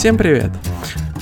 Всем 0.00 0.16
привет! 0.16 0.50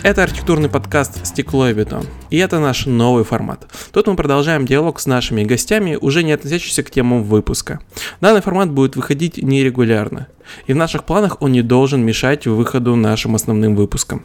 Это 0.04 0.22
архитектурный 0.22 0.68
подкаст 0.68 1.26
«Стекло 1.26 1.68
и 1.68 1.74
бетон», 1.74 2.06
и 2.30 2.38
это 2.38 2.60
наш 2.60 2.86
новый 2.86 3.24
формат. 3.24 3.66
Тут 3.92 4.06
мы 4.06 4.14
продолжаем 4.14 4.66
диалог 4.66 5.00
с 5.00 5.06
нашими 5.06 5.42
гостями, 5.42 5.98
уже 6.00 6.22
не 6.22 6.30
относящийся 6.30 6.84
к 6.84 6.90
темам 6.92 7.24
выпуска. 7.24 7.80
Данный 8.20 8.40
формат 8.40 8.70
будет 8.70 8.94
выходить 8.94 9.42
нерегулярно, 9.42 10.28
и 10.68 10.74
в 10.74 10.76
наших 10.76 11.02
планах 11.02 11.42
он 11.42 11.50
не 11.50 11.62
должен 11.62 12.04
мешать 12.04 12.46
выходу 12.46 12.94
нашим 12.94 13.34
основным 13.34 13.74
выпускам. 13.74 14.24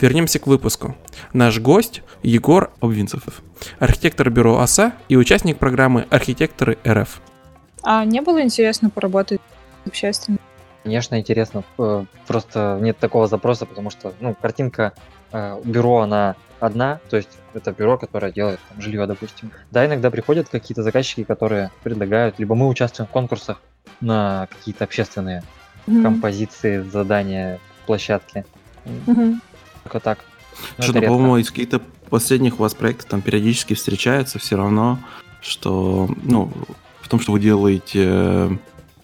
Вернемся 0.00 0.40
к 0.40 0.48
выпуску. 0.48 0.96
Наш 1.32 1.60
гость 1.60 2.02
Егор 2.24 2.72
Обвинцев, 2.80 3.22
архитектор 3.78 4.30
бюро 4.30 4.58
ОСА 4.58 4.94
и 5.08 5.14
участник 5.14 5.58
программы 5.58 6.06
«Архитекторы 6.10 6.76
РФ». 6.84 7.20
А 7.84 8.04
не 8.04 8.20
было 8.20 8.42
интересно 8.42 8.90
поработать 8.90 9.40
общественно? 9.86 10.38
Конечно, 10.86 11.18
интересно. 11.18 11.64
Э, 11.78 12.04
просто 12.28 12.78
нет 12.80 12.96
такого 12.98 13.26
запроса, 13.26 13.66
потому 13.66 13.90
что, 13.90 14.14
ну, 14.20 14.36
картинка 14.40 14.92
э, 15.32 15.60
бюро, 15.64 15.98
она 15.98 16.36
одна, 16.60 17.00
то 17.10 17.16
есть 17.16 17.38
это 17.54 17.72
бюро, 17.72 17.98
которое 17.98 18.30
делает 18.30 18.60
там, 18.68 18.80
жилье, 18.80 19.04
допустим. 19.08 19.50
Да, 19.72 19.84
иногда 19.84 20.12
приходят 20.12 20.48
какие-то 20.48 20.84
заказчики, 20.84 21.24
которые 21.24 21.72
предлагают, 21.82 22.38
либо 22.38 22.54
мы 22.54 22.68
участвуем 22.68 23.08
в 23.08 23.10
конкурсах 23.10 23.60
на 24.00 24.46
какие-то 24.48 24.84
общественные 24.84 25.42
mm-hmm. 25.88 26.02
композиции, 26.02 26.78
задания, 26.82 27.58
площадки. 27.86 28.46
Mm-hmm. 28.84 29.40
Только 29.82 29.98
так. 29.98 30.18
Что-то, 30.78 31.00
по-моему, 31.02 31.38
из 31.38 31.50
каких-то 31.50 31.80
последних 32.10 32.60
у 32.60 32.62
вас 32.62 32.74
проектов 32.74 33.06
там 33.06 33.22
периодически 33.22 33.74
встречается 33.74 34.38
все 34.38 34.56
равно, 34.56 35.00
что, 35.40 36.08
ну, 36.22 36.52
в 37.00 37.08
том, 37.08 37.18
что 37.18 37.32
вы 37.32 37.40
делаете, 37.40 38.56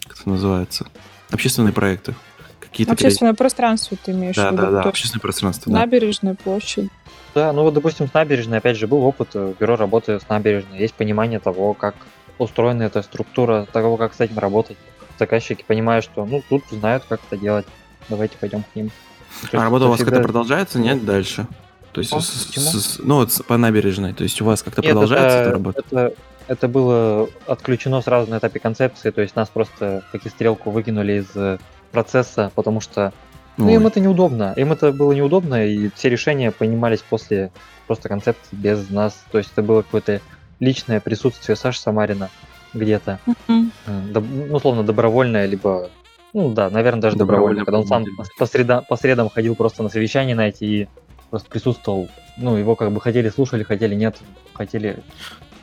как 0.07 0.21
это 0.21 0.29
называется, 0.29 0.87
общественные 1.33 1.73
проекты. 1.73 2.15
Какие-то 2.61 2.93
Общественное 2.93 3.33
перед... 3.33 3.39
пространство 3.39 3.99
ты 4.03 4.13
имеешь 4.13 4.37
да, 4.37 4.49
в 4.49 4.53
виду? 4.53 4.63
Да, 4.63 4.71
да, 4.71 4.83
общественное 4.83 5.21
пространство. 5.21 5.71
Набережная, 5.71 6.33
да. 6.33 6.39
площадь. 6.43 6.89
Да, 7.35 7.53
ну 7.53 7.63
вот, 7.65 7.75
допустим, 7.75 8.09
с 8.09 8.15
набережной, 8.15 8.59
опять 8.59 8.79
же, 8.79 8.87
был 8.87 9.05
опыт 9.05 9.31
э, 9.35 9.53
бюро 9.59 9.77
работы 9.77 10.19
с 10.19 10.29
набережной. 10.29 10.79
Есть 10.79 10.95
понимание 10.95 11.39
того, 11.39 11.75
как 11.75 11.95
устроена 12.39 12.85
эта 12.85 13.03
структура, 13.03 13.67
того, 13.71 13.97
как 13.97 14.15
с 14.15 14.21
этим 14.21 14.39
работать. 14.39 14.79
Заказчики 15.19 15.65
понимают, 15.67 16.05
что, 16.05 16.25
ну, 16.25 16.43
тут 16.49 16.65
знают, 16.71 17.05
как 17.09 17.21
это 17.29 17.41
делать. 17.41 17.67
Давайте 18.09 18.37
пойдем 18.39 18.63
к 18.63 18.75
ним. 18.75 18.91
То 19.51 19.59
а 19.59 19.65
работа 19.65 19.87
у 19.87 19.89
вас 19.89 19.97
всегда... 19.97 20.13
как-то 20.13 20.25
продолжается, 20.25 20.79
нет, 20.79 21.05
дальше? 21.05 21.47
То 21.93 22.01
есть, 22.01 22.13
с, 22.13 22.55
с, 22.55 22.99
ну, 23.01 23.17
вот 23.17 23.39
по 23.47 23.59
набережной, 23.59 24.15
то 24.15 24.23
есть 24.23 24.41
у 24.41 24.47
вас 24.47 24.63
как-то 24.63 24.81
нет, 24.81 24.93
продолжается 24.93 25.37
это, 25.37 25.41
эта 25.43 25.51
работа? 25.51 25.83
Это, 25.91 26.15
это 26.49 26.69
было 26.69 27.29
отключено 27.47 28.01
сразу 28.01 28.31
на 28.31 28.39
этапе 28.39 28.61
концепции, 28.61 29.11
то 29.11 29.21
есть 29.21 29.37
нас 29.37 29.49
просто 29.49 30.03
как 30.13 30.27
и 30.27 30.29
стрелку 30.29 30.71
выкинули 30.71 31.21
из 31.21 31.37
э, 31.37 31.59
процесса, 31.91 32.51
потому 32.55 32.81
что 32.81 33.13
ну, 33.57 33.69
им 33.69 33.87
это 33.87 34.01
неудобно. 34.01 34.55
Им 34.57 34.73
это 34.73 34.93
было 34.93 35.13
неудобно, 35.13 35.67
и 35.67 35.91
все 35.95 36.09
решения 36.09 36.51
понимались 36.51 37.03
после 37.03 37.53
просто 37.87 38.09
концепции 38.09 38.57
без 38.57 38.89
нас. 38.89 39.25
То 39.31 39.39
есть 39.39 39.53
это 39.53 39.63
было 39.63 39.83
какое-то 39.83 40.21
личное 40.59 41.01
присутствие 41.01 41.57
Саши 41.57 41.81
Самарина 41.81 42.31
где-то. 42.73 43.19
Mm-hmm. 43.27 44.49
ну, 44.49 44.57
условно, 44.57 44.83
добровольное, 44.85 45.45
либо 45.45 45.91
ну 46.33 46.51
да, 46.51 46.71
наверное, 46.71 47.03
даже 47.03 47.17
добровольно, 47.17 47.65
когда 47.65 47.79
он 47.79 47.87
сам 47.87 48.05
по, 48.39 48.47
среда, 48.47 48.81
по 48.81 48.97
средам 48.97 49.29
ходил 49.29 49.55
просто 49.55 49.83
на 49.83 49.91
совещание 49.91 50.35
на 50.35 50.49
эти 50.49 50.65
и 50.65 50.89
просто 51.29 51.51
присутствовал. 51.51 52.09
Ну, 52.39 52.57
его 52.57 52.75
как 52.75 52.91
бы 52.91 53.01
хотели 53.01 53.29
слушали, 53.29 53.65
хотели 53.65 53.95
нет, 53.95 54.17
хотели 54.55 54.99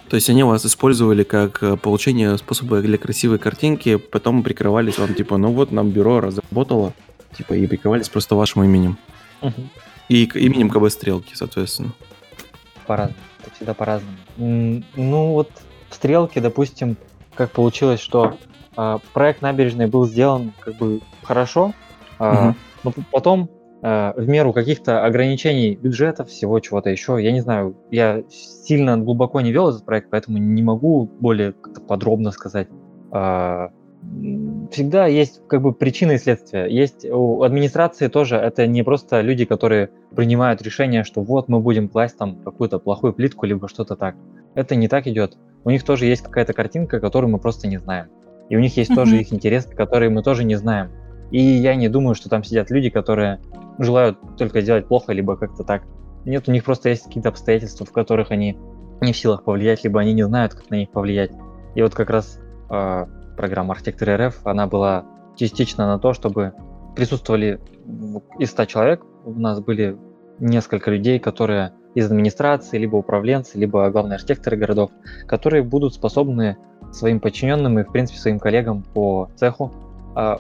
то 0.10 0.16
есть 0.16 0.30
они 0.30 0.44
вас 0.44 0.66
использовали 0.66 1.24
как 1.24 1.62
э, 1.62 1.78
получение 1.78 2.36
способа 2.38 2.82
для 2.82 2.98
красивой 2.98 3.38
картинки, 3.38 3.98
потом 3.98 4.42
прикрывались 4.42 4.98
вам, 4.98 5.14
типа, 5.14 5.38
ну 5.38 5.52
вот 5.52 5.72
нам 5.72 5.92
бюро 5.92 6.20
разработало, 6.20 6.94
типа, 7.38 7.54
и 7.54 7.68
прикрывались 7.68 8.10
просто 8.10 8.36
вашим 8.36 8.64
именем. 8.64 8.98
Угу. 9.42 9.62
И 10.10 10.24
именем 10.24 10.72
КБ 10.72 10.90
Стрелки, 10.90 11.36
соответственно. 11.36 11.94
По-разному. 12.88 13.20
Это 13.42 13.56
всегда 13.56 13.74
по-разному. 13.76 14.18
Ну 14.38 15.32
вот 15.34 15.52
в 15.90 15.96
Стрелке, 15.96 16.42
допустим, 16.42 16.98
как 17.36 17.52
получилось, 17.52 18.00
что 18.00 18.36
э, 18.76 18.98
проект 19.14 19.44
набережной 19.44 19.86
был 19.86 20.08
сделан 20.08 20.54
как 20.60 20.76
бы 20.78 21.02
хорошо, 21.22 21.74
э, 22.18 22.48
угу. 22.50 22.56
но 22.84 22.94
потом 23.12 23.50
в 23.82 24.28
меру 24.28 24.52
каких-то 24.52 25.06
ограничений 25.06 25.76
бюджетов, 25.76 26.30
всего 26.30 26.60
чего-то 26.60 26.90
еще. 26.90 27.18
Я 27.22 27.32
не 27.32 27.40
знаю, 27.40 27.78
я 27.92 28.24
сильно 28.30 28.98
глубоко 28.98 29.40
не 29.42 29.52
вел 29.52 29.70
этот 29.70 29.86
проект, 29.86 30.10
поэтому 30.10 30.38
не 30.38 30.62
могу 30.62 31.06
более 31.20 31.54
подробно 31.88 32.32
сказать. 32.32 32.68
А, 33.12 33.70
всегда 34.72 35.08
есть 35.08 35.42
как 35.48 35.62
бы 35.62 35.74
причины 35.74 36.14
и 36.14 36.18
следствия. 36.18 36.66
Есть 36.66 37.06
у 37.06 37.44
администрации 37.44 38.08
тоже, 38.08 38.36
это 38.36 38.68
не 38.68 38.84
просто 38.84 39.22
люди, 39.22 39.46
которые 39.46 39.90
принимают 40.16 40.62
решение, 40.62 41.04
что 41.04 41.22
вот 41.22 41.48
мы 41.50 41.60
будем 41.60 41.90
класть 41.90 42.18
там 42.18 42.42
какую-то 42.44 42.80
плохую 42.80 43.14
плитку, 43.14 43.46
либо 43.46 43.68
что-то 43.68 43.96
так. 43.96 44.16
Это 44.56 44.76
не 44.76 44.88
так 44.88 45.08
идет. 45.08 45.38
У 45.64 45.70
них 45.70 45.84
тоже 45.84 46.06
есть 46.06 46.24
какая-то 46.24 46.54
картинка, 46.54 47.00
которую 47.00 47.32
мы 47.32 47.40
просто 47.40 47.68
не 47.68 47.78
знаем. 47.78 48.08
И 48.50 48.56
у 48.56 48.60
них 48.60 48.76
есть 48.78 48.92
mm-hmm. 48.92 48.96
тоже 48.96 49.18
их 49.20 49.34
интересы, 49.34 49.76
которые 49.76 50.10
мы 50.10 50.24
тоже 50.24 50.44
не 50.44 50.56
знаем. 50.56 50.90
И 51.32 51.40
я 51.40 51.76
не 51.76 51.90
думаю, 51.90 52.16
что 52.16 52.30
там 52.30 52.44
сидят 52.44 52.72
люди, 52.72 52.90
которые 52.90 53.40
желают 53.80 54.18
только 54.38 54.62
делать 54.62 54.88
плохо, 54.88 55.14
либо 55.14 55.36
как-то 55.36 55.64
так. 55.64 55.84
Нет, 56.26 56.48
у 56.48 56.52
них 56.52 56.64
просто 56.64 56.90
есть 56.90 57.06
какие-то 57.06 57.30
обстоятельства, 57.30 57.86
в 57.86 57.92
которых 57.92 58.32
они 58.32 58.58
не 59.02 59.14
в 59.14 59.18
силах 59.18 59.44
повлиять, 59.44 59.84
либо 59.84 60.02
они 60.02 60.14
не 60.14 60.24
знают, 60.24 60.54
как 60.54 60.70
на 60.70 60.76
них 60.76 60.92
повлиять. 60.92 61.32
И 61.76 61.82
вот 61.82 61.96
как 61.96 62.10
раз 62.10 62.40
э, 62.70 63.06
программа 63.38 63.74
Архитектор 63.74 64.28
РФ, 64.28 64.46
она 64.46 64.68
была 64.68 65.06
частично 65.36 65.88
на 65.88 66.00
то, 66.00 66.14
чтобы 66.14 66.54
присутствовали 66.96 67.62
из 68.38 68.52
100 68.52 68.66
человек, 68.66 69.06
у 69.26 69.32
нас 69.32 69.60
были 69.62 69.98
несколько 70.40 70.92
людей, 70.92 71.20
которые 71.20 71.74
из 71.96 72.06
администрации, 72.06 72.78
либо 72.78 72.98
управленцы, 72.98 73.58
либо 73.58 73.90
главные 73.90 74.16
архитекторы 74.16 74.58
городов, 74.58 74.92
которые 75.28 75.64
будут 75.64 75.94
способны 75.94 76.58
своим 76.92 77.20
подчиненным 77.20 77.80
и, 77.80 77.84
в 77.84 77.92
принципе, 77.92 78.20
своим 78.20 78.40
коллегам 78.40 78.84
по 78.84 79.30
цеху 79.36 79.72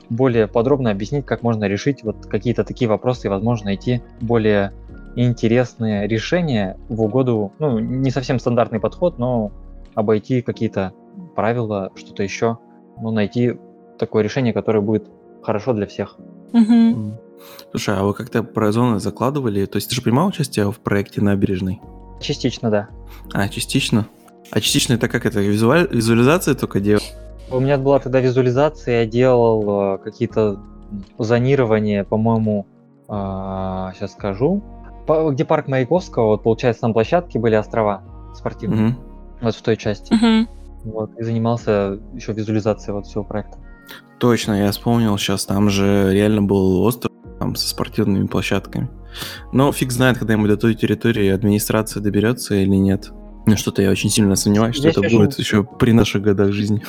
более 0.09 0.47
подробно 0.47 0.91
объяснить, 0.91 1.25
как 1.25 1.43
можно 1.43 1.65
решить 1.65 2.03
вот 2.03 2.25
какие-то 2.25 2.63
такие 2.63 2.89
вопросы 2.89 3.27
и, 3.27 3.29
возможно, 3.29 3.65
найти 3.65 4.01
более 4.21 4.73
интересные 5.15 6.07
решения 6.07 6.77
в 6.87 7.01
угоду, 7.01 7.51
ну, 7.59 7.79
не 7.79 8.11
совсем 8.11 8.39
стандартный 8.39 8.79
подход, 8.79 9.17
но 9.17 9.51
обойти 9.95 10.41
какие-то 10.41 10.93
правила, 11.35 11.91
что-то 11.95 12.23
еще, 12.23 12.57
ну, 13.01 13.11
найти 13.11 13.57
такое 13.97 14.23
решение, 14.23 14.53
которое 14.53 14.81
будет 14.81 15.07
хорошо 15.41 15.73
для 15.73 15.87
всех. 15.87 16.17
Угу. 16.53 17.13
Слушай, 17.71 17.95
а 17.97 18.03
вы 18.03 18.13
как-то 18.13 18.43
про 18.43 18.71
зоны 18.71 18.99
закладывали? 18.99 19.65
То 19.65 19.77
есть 19.77 19.89
ты 19.89 19.95
же 19.95 20.01
принимал 20.01 20.27
участие 20.27 20.71
в 20.71 20.79
проекте 20.79 21.21
набережной? 21.21 21.81
Частично, 22.21 22.69
да. 22.69 22.89
А, 23.33 23.47
частично? 23.47 24.07
А 24.51 24.59
частично 24.61 24.93
это 24.93 25.07
как 25.07 25.25
это, 25.25 25.39
визуаль... 25.39 25.87
визуализация 25.91 26.55
только 26.55 26.79
делать? 26.79 27.13
У 27.51 27.59
меня 27.59 27.77
была 27.77 27.99
тогда 27.99 28.19
визуализация, 28.19 29.01
я 29.01 29.05
делал 29.05 29.95
э, 29.95 29.97
какие-то 29.99 30.59
зонирования, 31.17 32.03
по-моему, 32.03 32.67
э, 33.07 33.11
сейчас 33.95 34.11
скажу, 34.11 34.63
по, 35.07 35.31
где 35.31 35.45
парк 35.45 35.67
Маяковского, 35.67 36.27
вот 36.27 36.43
получается, 36.43 36.81
там 36.81 36.93
площадки 36.93 37.37
были 37.37 37.55
острова 37.55 38.03
спортивные, 38.35 38.89
mm-hmm. 38.89 39.37
вот 39.41 39.55
в 39.55 39.61
той 39.61 39.77
части. 39.77 40.13
Mm-hmm. 40.13 40.47
Вот, 40.85 41.17
и 41.17 41.23
занимался 41.23 41.99
еще 42.13 42.33
визуализацией 42.33 42.93
вот 42.93 43.07
всего 43.07 43.23
проекта. 43.23 43.57
Точно, 44.19 44.53
я 44.65 44.71
вспомнил 44.71 45.17
сейчас, 45.17 45.45
там 45.45 45.69
же 45.69 46.13
реально 46.13 46.43
был 46.43 46.83
остров 46.83 47.11
там, 47.39 47.55
со 47.55 47.67
спортивными 47.67 48.27
площадками. 48.27 48.89
Но 49.51 49.71
фиг 49.71 49.91
знает, 49.91 50.19
когда-нибудь 50.19 50.49
до 50.49 50.57
той 50.57 50.75
территории 50.75 51.29
администрация 51.29 52.01
доберется 52.01 52.55
или 52.55 52.75
нет. 52.75 53.11
Ну, 53.45 53.57
что-то 53.57 53.81
я 53.81 53.89
очень 53.89 54.09
сильно 54.09 54.35
сомневаюсь, 54.35 54.75
что 54.75 54.91
Здесь 54.91 55.03
это 55.03 55.15
будет 55.15 55.39
еще 55.39 55.63
при 55.63 55.91
наших 55.91 56.21
годах 56.21 56.51
жизни 56.51 56.83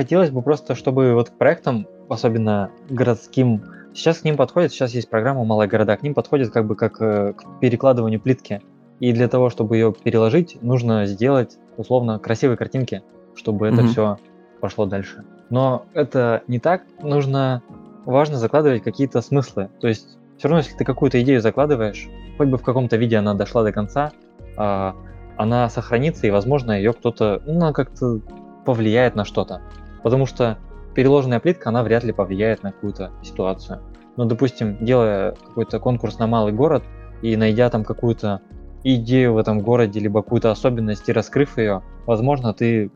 хотелось 0.00 0.30
бы 0.30 0.40
просто, 0.40 0.74
чтобы 0.74 1.12
вот 1.12 1.28
к 1.28 1.32
проектам, 1.34 1.86
особенно 2.08 2.70
городским, 2.88 3.62
сейчас 3.92 4.20
к 4.20 4.24
ним 4.24 4.38
подходит, 4.38 4.72
сейчас 4.72 4.94
есть 4.94 5.10
программа 5.10 5.44
«Малые 5.44 5.68
города», 5.68 5.94
к 5.94 6.02
ним 6.02 6.14
подходит 6.14 6.50
как 6.50 6.66
бы 6.66 6.74
как 6.74 7.02
э, 7.02 7.34
к 7.34 7.60
перекладыванию 7.60 8.18
плитки. 8.18 8.62
И 8.98 9.12
для 9.12 9.28
того, 9.28 9.50
чтобы 9.50 9.76
ее 9.76 9.92
переложить, 9.92 10.56
нужно 10.62 11.04
сделать 11.04 11.58
условно 11.76 12.18
красивые 12.18 12.56
картинки, 12.56 13.02
чтобы 13.34 13.68
mm-hmm. 13.68 13.74
это 13.74 13.86
все 13.88 14.16
пошло 14.62 14.86
дальше. 14.86 15.22
Но 15.50 15.84
это 15.92 16.44
не 16.46 16.58
так. 16.58 16.84
Нужно 17.02 17.62
важно 18.06 18.38
закладывать 18.38 18.82
какие-то 18.82 19.20
смыслы. 19.20 19.68
То 19.80 19.88
есть 19.88 20.16
все 20.38 20.48
равно, 20.48 20.60
если 20.60 20.78
ты 20.78 20.84
какую-то 20.86 21.20
идею 21.20 21.42
закладываешь, 21.42 22.08
хоть 22.38 22.48
бы 22.48 22.56
в 22.56 22.62
каком-то 22.62 22.96
виде 22.96 23.18
она 23.18 23.34
дошла 23.34 23.64
до 23.64 23.72
конца, 23.72 24.12
а, 24.56 24.96
она 25.36 25.68
сохранится, 25.68 26.26
и, 26.26 26.30
возможно, 26.30 26.72
ее 26.72 26.94
кто-то, 26.94 27.42
ну, 27.44 27.74
как-то 27.74 28.20
повлияет 28.64 29.14
на 29.14 29.24
что-то. 29.24 29.60
Потому 30.02 30.26
что 30.26 30.58
переложенная 30.94 31.40
плитка, 31.40 31.68
она 31.68 31.82
вряд 31.82 32.04
ли 32.04 32.12
повлияет 32.12 32.62
на 32.62 32.72
какую-то 32.72 33.10
ситуацию. 33.22 33.80
Но, 34.16 34.24
допустим, 34.24 34.76
делая 34.84 35.32
какой-то 35.32 35.78
конкурс 35.78 36.18
на 36.18 36.26
малый 36.26 36.52
город 36.52 36.82
и 37.22 37.36
найдя 37.36 37.70
там 37.70 37.84
какую-то 37.84 38.40
идею 38.82 39.34
в 39.34 39.38
этом 39.38 39.60
городе, 39.60 40.00
либо 40.00 40.22
какую-то 40.22 40.50
особенность 40.50 41.08
и 41.08 41.12
раскрыв 41.12 41.58
ее, 41.58 41.82
возможно, 42.06 42.52
ты 42.54 42.90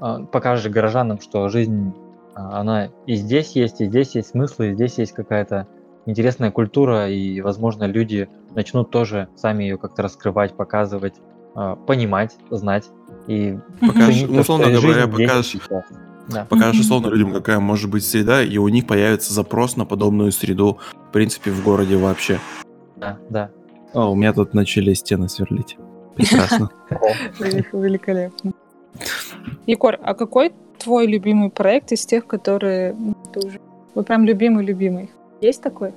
а, 0.00 0.24
покажешь 0.24 0.70
горожанам, 0.70 1.20
что 1.20 1.48
жизнь, 1.48 1.92
а, 2.34 2.60
она 2.60 2.88
и 3.06 3.14
здесь 3.14 3.52
есть, 3.52 3.80
и 3.80 3.86
здесь 3.86 4.14
есть 4.14 4.28
смысл, 4.30 4.64
и 4.64 4.74
здесь 4.74 4.98
есть 4.98 5.12
какая-то 5.12 5.66
интересная 6.04 6.50
культура, 6.50 7.08
и, 7.08 7.40
возможно, 7.40 7.84
люди 7.84 8.28
начнут 8.54 8.90
тоже 8.90 9.28
сами 9.36 9.64
ее 9.64 9.78
как-то 9.78 10.02
раскрывать, 10.02 10.54
показывать, 10.54 11.14
э, 11.56 11.76
понимать, 11.86 12.36
знать. 12.50 12.88
И 13.26 13.58
покажешь, 13.80 14.22
ну, 14.22 14.34
то, 14.34 14.40
условно 14.40 14.70
говоря, 14.70 15.06
покажешь. 15.06 15.56
Да. 16.28 16.44
покажешь 16.48 16.80
условно 16.80 17.08
людям, 17.08 17.32
какая 17.32 17.60
может 17.60 17.88
быть 17.88 18.04
среда, 18.04 18.42
и 18.42 18.56
у 18.58 18.66
них 18.68 18.86
появится 18.86 19.32
запрос 19.32 19.76
на 19.76 19.84
подобную 19.84 20.32
среду, 20.32 20.78
в 21.08 21.12
принципе, 21.12 21.50
в 21.50 21.62
городе 21.62 21.96
вообще. 21.96 22.40
Да, 22.96 23.18
да. 23.30 23.50
О, 23.92 24.10
у 24.10 24.14
меня 24.14 24.32
тут 24.32 24.52
начали 24.52 24.92
стены 24.94 25.28
сверлить. 25.28 25.76
Прекрасно. 26.16 26.70
Велик- 27.38 27.72
Великолепно. 27.72 28.52
Егор, 29.66 29.98
а 30.02 30.14
какой 30.14 30.52
твой 30.78 31.06
любимый 31.06 31.50
проект 31.50 31.92
из 31.92 32.04
тех, 32.06 32.26
которые 32.26 32.94
ну, 32.94 33.14
ты 33.32 33.46
уже... 33.46 33.60
Вот 33.94 34.06
прям 34.06 34.24
любимый-любимый. 34.24 35.10
Есть 35.40 35.62
такой? 35.62 35.92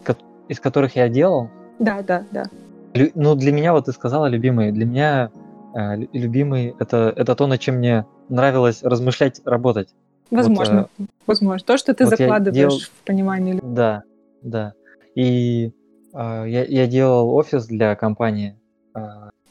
Из 0.48 0.60
которых 0.60 0.96
я 0.96 1.10
делал, 1.10 1.50
Да, 1.80 2.02
да, 2.02 2.26
да. 2.32 2.46
Ну, 3.16 3.36
для 3.36 3.52
меня, 3.52 3.74
вот 3.74 3.86
ты 3.86 3.92
сказала, 3.92 4.26
любимый, 4.26 4.72
для 4.72 4.86
меня 4.86 5.32
любимый 6.14 6.76
это, 6.80 7.14
это 7.16 7.36
то, 7.36 7.48
над 7.48 7.60
чем 7.60 7.76
мне 7.76 8.06
нравилось 8.30 8.84
размышлять, 8.84 9.42
работать. 9.46 9.90
Возможно. 10.32 10.90
Возможно. 11.26 11.66
То, 11.66 11.78
что 11.78 11.94
ты 11.94 12.06
вот 12.06 12.12
закладываешь 12.12 12.56
делал- 12.56 12.80
в 12.80 13.06
понимание. 13.06 13.60
Да, 13.64 14.04
да. 14.42 14.74
И 15.16 15.72
э, 16.14 16.44
я, 16.48 16.64
я 16.66 16.88
делал 16.88 17.34
офис 17.36 17.66
для 17.66 17.96
компании. 17.96 18.56
э, 18.96 19.00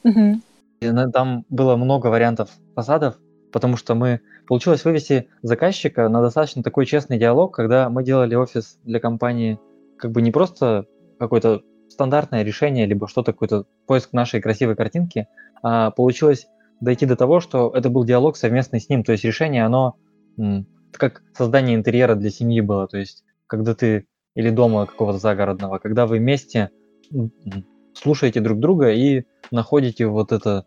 Мгм. 0.03 0.41
и 0.81 0.91
там 1.11 1.45
было 1.49 1.75
много 1.75 2.07
вариантов 2.07 2.49
фасадов, 2.75 3.15
потому 3.51 3.75
что 3.75 3.95
мы 3.95 4.21
получилось 4.47 4.85
вывести 4.85 5.27
заказчика 5.41 6.07
на 6.07 6.21
достаточно 6.21 6.63
такой 6.63 6.85
честный 6.85 7.17
диалог, 7.19 7.53
когда 7.53 7.89
мы 7.89 8.03
делали 8.03 8.35
офис 8.35 8.77
для 8.83 8.99
компании 8.99 9.59
как 9.97 10.11
бы 10.11 10.21
не 10.21 10.31
просто 10.31 10.85
какое-то 11.19 11.61
стандартное 11.89 12.43
решение, 12.43 12.85
либо 12.85 13.07
что-то, 13.09 13.33
какой-то 13.33 13.65
поиск 13.87 14.13
нашей 14.13 14.39
красивой 14.41 14.75
картинки, 14.75 15.27
получилось 15.61 16.47
дойти 16.81 17.05
до 17.05 17.15
того, 17.15 17.39
что 17.39 17.71
это 17.75 17.89
был 17.89 18.03
диалог 18.05 18.37
совместный 18.37 18.79
с 18.79 18.89
ним. 18.89 19.03
То 19.03 19.11
есть 19.11 19.23
решение, 19.23 19.65
оно 19.65 19.95
как 20.91 21.21
создание 21.33 21.75
интерьера 21.75 22.15
для 22.15 22.29
семьи 22.29 22.61
было. 22.61 22.87
То 22.87 22.97
есть 22.97 23.23
когда 23.47 23.75
ты 23.75 24.07
или 24.35 24.49
дома 24.49 24.85
какого-то 24.85 25.19
загородного, 25.19 25.79
когда 25.79 26.05
вы 26.05 26.17
вместе 26.17 26.69
слушаете 27.93 28.39
друг 28.39 28.59
друга 28.59 28.91
и 28.91 29.23
находите 29.51 30.07
вот 30.07 30.31
это 30.31 30.65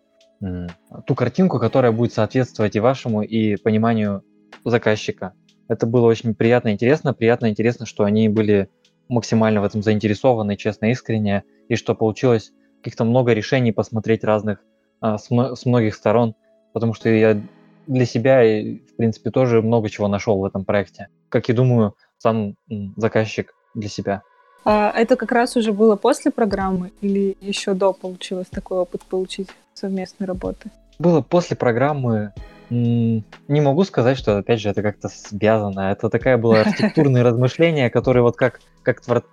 ту 1.07 1.15
картинку, 1.15 1.59
которая 1.59 1.93
будет 1.93 2.13
соответствовать 2.13 2.77
и 2.77 2.81
вашему, 2.81 3.23
и 3.23 3.57
пониманию 3.57 4.23
заказчика. 4.65 5.33
Это 5.69 5.87
было 5.87 6.07
очень 6.07 6.35
приятно 6.35 6.69
и 6.69 6.73
интересно. 6.73 7.15
Приятно 7.15 7.47
и 7.47 7.51
интересно, 7.51 7.87
что 7.87 8.05
они 8.05 8.29
были 8.29 8.69
максимально 9.09 9.61
в 9.61 9.65
этом 9.65 9.83
заинтересованы, 9.83 10.57
честно, 10.57 10.91
искренне, 10.91 11.45
и 11.69 11.77
что 11.77 11.95
получилось 11.95 12.53
каких-то 12.79 13.05
много 13.05 13.33
решений 13.33 13.73
посмотреть 13.73 14.25
разных 14.25 14.65
а, 15.03 15.19
с, 15.19 15.29
с 15.29 15.67
многих 15.67 15.95
сторон, 15.97 16.35
потому 16.73 16.95
что 16.95 17.09
я 17.09 17.41
для 17.89 18.07
себя, 18.07 18.45
и, 18.45 18.79
в 18.79 18.97
принципе, 18.97 19.31
тоже 19.31 19.61
много 19.61 19.91
чего 19.91 20.07
нашел 20.07 20.39
в 20.39 20.45
этом 20.45 20.65
проекте. 20.65 21.09
Как 21.29 21.51
и 21.51 21.53
думаю, 21.53 21.97
сам 22.19 22.55
заказчик 22.97 23.53
для 23.75 23.89
себя. 23.89 24.23
А 24.65 24.93
это 24.97 25.17
как 25.17 25.33
раз 25.33 25.57
уже 25.57 25.73
было 25.73 25.97
после 25.97 26.31
программы 26.31 26.93
или 27.01 27.37
еще 27.41 27.75
до 27.75 27.93
получилось 27.93 28.47
такой 28.47 28.79
опыт 28.79 29.03
получить 29.03 29.49
совместной 29.75 30.29
работы? 30.29 30.71
Было 31.01 31.21
после 31.21 31.57
программы, 31.57 32.33
не 32.71 33.25
могу 33.49 33.83
сказать, 33.83 34.17
что, 34.17 34.39
опять 34.39 34.61
же, 34.61 34.71
это 34.71 34.83
как-то 34.83 35.09
связано. 35.09 35.91
Это 35.91 36.09
такая 36.11 36.39
была 36.39 36.61
архитектурные 36.61 37.25
размышления, 37.25 37.91
которые 37.91 38.23
вот 38.23 38.37
как, 38.37 38.61
как 38.85 39.01
твор- 39.01 39.25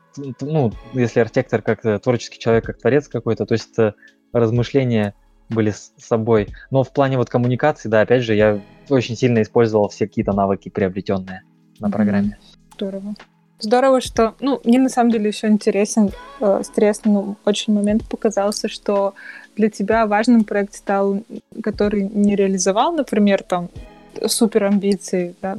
ну, 0.42 0.72
если 0.94 1.19
архитектор 1.19 1.62
как 1.62 1.86
э, 1.86 2.00
творческий 2.00 2.39
человек, 2.39 2.65
как 2.65 2.80
творец 2.80 3.07
какой-то, 3.07 3.45
то 3.45 3.54
есть 3.54 3.72
это 3.72 3.94
размышления 4.33 5.13
были 5.50 5.72
с 5.72 5.92
собой. 5.98 6.50
Но 6.72 6.84
в 6.84 6.92
плане 6.92 7.18
вот 7.18 7.30
коммуникации, 7.30 7.90
да, 7.90 8.01
опять 8.01 8.24
же, 8.24 8.36
я 8.36 8.60
очень 8.90 9.16
сильно 9.16 9.42
использовал 9.42 9.90
все 9.90 10.07
какие-то 10.07 10.34
навыки, 10.34 10.69
приобретенные 10.69 11.44
на 11.80 11.90
программе. 11.90 12.38
Здорово. 12.75 13.16
Здорово, 13.62 14.00
что, 14.00 14.36
ну, 14.40 14.62
мне 14.63 14.80
на 14.80 14.88
самом 14.88 15.12
деле 15.12 15.28
еще 15.28 15.48
интересен, 15.48 16.12
э, 16.40 16.62
интересный 16.66 17.12
ну, 17.12 17.36
очень 17.44 17.74
момент 17.74 18.07
показался, 18.07 18.69
что 18.69 19.16
для 19.57 19.69
тебя 19.69 20.07
важным 20.07 20.46
проект 20.46 20.75
стал, 20.75 21.24
который 21.62 22.04
не 22.04 22.38
реализовал, 22.38 22.94
например, 22.94 23.44
там, 23.44 23.69
супер 24.28 24.63
амбиции, 24.63 25.36
да, 25.42 25.57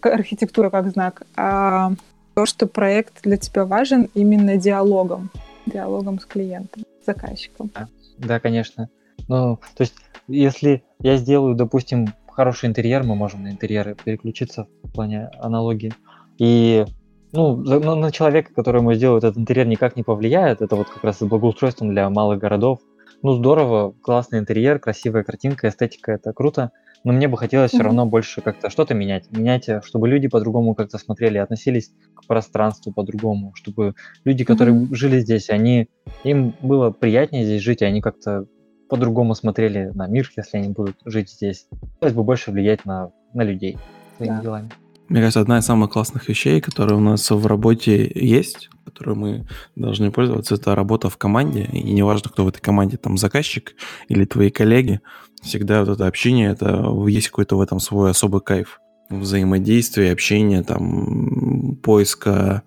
архитектура 0.00 0.70
как 0.70 0.92
знак, 0.92 1.22
а 1.36 1.92
то, 2.34 2.46
что 2.46 2.68
проект 2.68 3.22
для 3.22 3.36
тебя 3.36 3.64
важен 3.64 4.08
именно 4.14 4.56
диалогом, 4.56 5.30
диалогом 5.66 6.20
с 6.20 6.26
клиентом, 6.26 6.84
с 7.02 7.06
заказчиком. 7.06 7.72
Да, 8.18 8.38
конечно. 8.38 8.88
Ну, 9.28 9.58
то 9.76 9.82
есть, 9.82 9.94
если 10.28 10.82
я 11.00 11.16
сделаю, 11.16 11.54
допустим, 11.54 12.08
хороший 12.28 12.68
интерьер, 12.68 13.02
мы 13.02 13.14
можем 13.14 13.42
на 13.42 13.48
интерьеры 13.48 13.96
переключиться 14.02 14.66
в 14.82 14.92
плане 14.92 15.30
аналогии. 15.40 15.92
И 16.38 16.84
ну, 17.32 17.56
ну, 17.56 17.94
на 17.94 18.10
человека, 18.10 18.52
которому 18.54 18.94
сделают 18.94 19.24
этот 19.24 19.38
интерьер, 19.38 19.66
никак 19.66 19.96
не 19.96 20.02
повлияет. 20.02 20.62
Это 20.62 20.74
вот 20.74 20.88
как 20.88 21.04
раз 21.04 21.20
благоустройством 21.20 21.90
для 21.90 22.08
малых 22.10 22.40
городов. 22.40 22.80
Ну, 23.22 23.34
здорово, 23.34 23.94
классный 24.02 24.38
интерьер, 24.38 24.78
красивая 24.78 25.22
картинка, 25.22 25.68
эстетика, 25.68 26.12
это 26.12 26.32
круто. 26.32 26.72
Но 27.04 27.12
мне 27.12 27.28
бы 27.28 27.36
хотелось 27.36 27.70
все 27.70 27.82
равно 27.82 28.04
больше 28.04 28.40
как-то 28.40 28.68
что-то 28.68 28.94
менять. 28.94 29.30
Менять, 29.30 29.68
э, 29.68 29.80
чтобы 29.84 30.08
люди 30.08 30.28
по-другому 30.28 30.74
как-то 30.74 30.98
смотрели, 30.98 31.38
относились 31.38 31.92
к 32.14 32.26
пространству 32.26 32.92
по-другому. 32.92 33.52
Чтобы 33.54 33.94
люди, 34.24 34.44
которые 34.44 34.88
жили 34.92 35.20
здесь, 35.20 35.50
они 35.50 35.88
им 36.24 36.54
было 36.60 36.90
приятнее 36.90 37.44
здесь 37.44 37.62
жить, 37.62 37.82
и 37.82 37.86
они 37.86 38.00
как-то 38.00 38.46
по-другому 38.90 39.34
смотрели 39.34 39.90
на 39.94 40.06
мир, 40.06 40.30
если 40.36 40.58
они 40.58 40.68
будут 40.68 40.96
жить 41.04 41.30
здесь. 41.30 41.66
Хотелось 41.94 42.14
бы 42.14 42.24
больше 42.24 42.50
влиять 42.50 42.84
на, 42.84 43.10
на 43.32 43.42
людей 43.42 43.78
своими 44.16 44.36
Да. 44.36 44.42
делами. 44.42 44.70
Мне 45.08 45.20
кажется, 45.20 45.40
одна 45.40 45.58
из 45.58 45.64
самых 45.64 45.90
классных 45.90 46.28
вещей, 46.28 46.60
которые 46.60 46.96
у 46.96 47.00
нас 47.00 47.28
в 47.30 47.46
работе 47.46 48.10
есть, 48.14 48.68
которой 48.84 49.16
мы 49.16 49.46
должны 49.74 50.12
пользоваться, 50.12 50.54
это 50.54 50.74
работа 50.76 51.08
в 51.08 51.16
команде. 51.16 51.64
И 51.72 51.92
неважно, 51.92 52.30
кто 52.30 52.44
в 52.44 52.48
этой 52.48 52.60
команде, 52.60 52.96
там 52.96 53.16
заказчик 53.16 53.74
или 54.08 54.24
твои 54.24 54.50
коллеги, 54.50 55.00
всегда 55.42 55.80
вот 55.80 55.88
это 55.88 56.06
общение, 56.06 56.50
это 56.52 56.84
есть 57.08 57.28
какой-то 57.28 57.56
в 57.56 57.60
этом 57.60 57.80
свой 57.80 58.10
особый 58.10 58.40
кайф. 58.40 58.80
Взаимодействие, 59.08 60.12
общение, 60.12 60.62
там, 60.62 61.76
поиска 61.82 62.62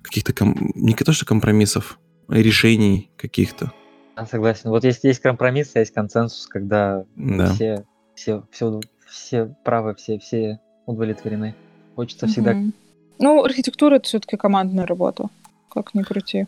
каких-то, 0.00 0.32
ком- 0.32 0.70
не 0.74 0.94
то 0.94 1.12
что 1.12 1.26
компромиссов, 1.26 1.98
а 2.28 2.36
решений 2.36 3.10
каких-то. 3.18 3.72
Я 4.16 4.26
согласен. 4.26 4.70
Вот 4.70 4.84
есть, 4.84 5.04
есть 5.04 5.20
компромисс, 5.20 5.74
есть 5.74 5.92
консенсус, 5.92 6.46
когда 6.46 7.04
Да. 7.16 7.50
все, 7.50 7.84
все, 8.14 8.44
все, 8.50 8.80
все 9.06 9.54
правы, 9.62 9.94
все, 9.94 10.18
все 10.18 10.58
удовлетворены. 10.86 11.54
Хочется 11.94 12.26
всегда 12.26 12.52
Мгм. 12.52 12.72
Ну, 13.18 13.44
архитектура 13.44 13.96
это 13.96 14.04
все-таки 14.04 14.36
командная 14.36 14.86
работа, 14.86 15.28
как 15.70 15.94
ни 15.94 16.02
крути. 16.02 16.46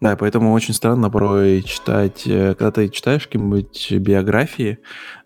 Да, 0.00 0.16
поэтому 0.16 0.52
очень 0.52 0.74
странно 0.74 1.10
порой 1.10 1.62
читать, 1.62 2.22
э, 2.26 2.54
когда 2.54 2.70
ты 2.70 2.88
читаешь 2.88 3.26
какие-нибудь 3.26 3.92
биографии 3.92 4.78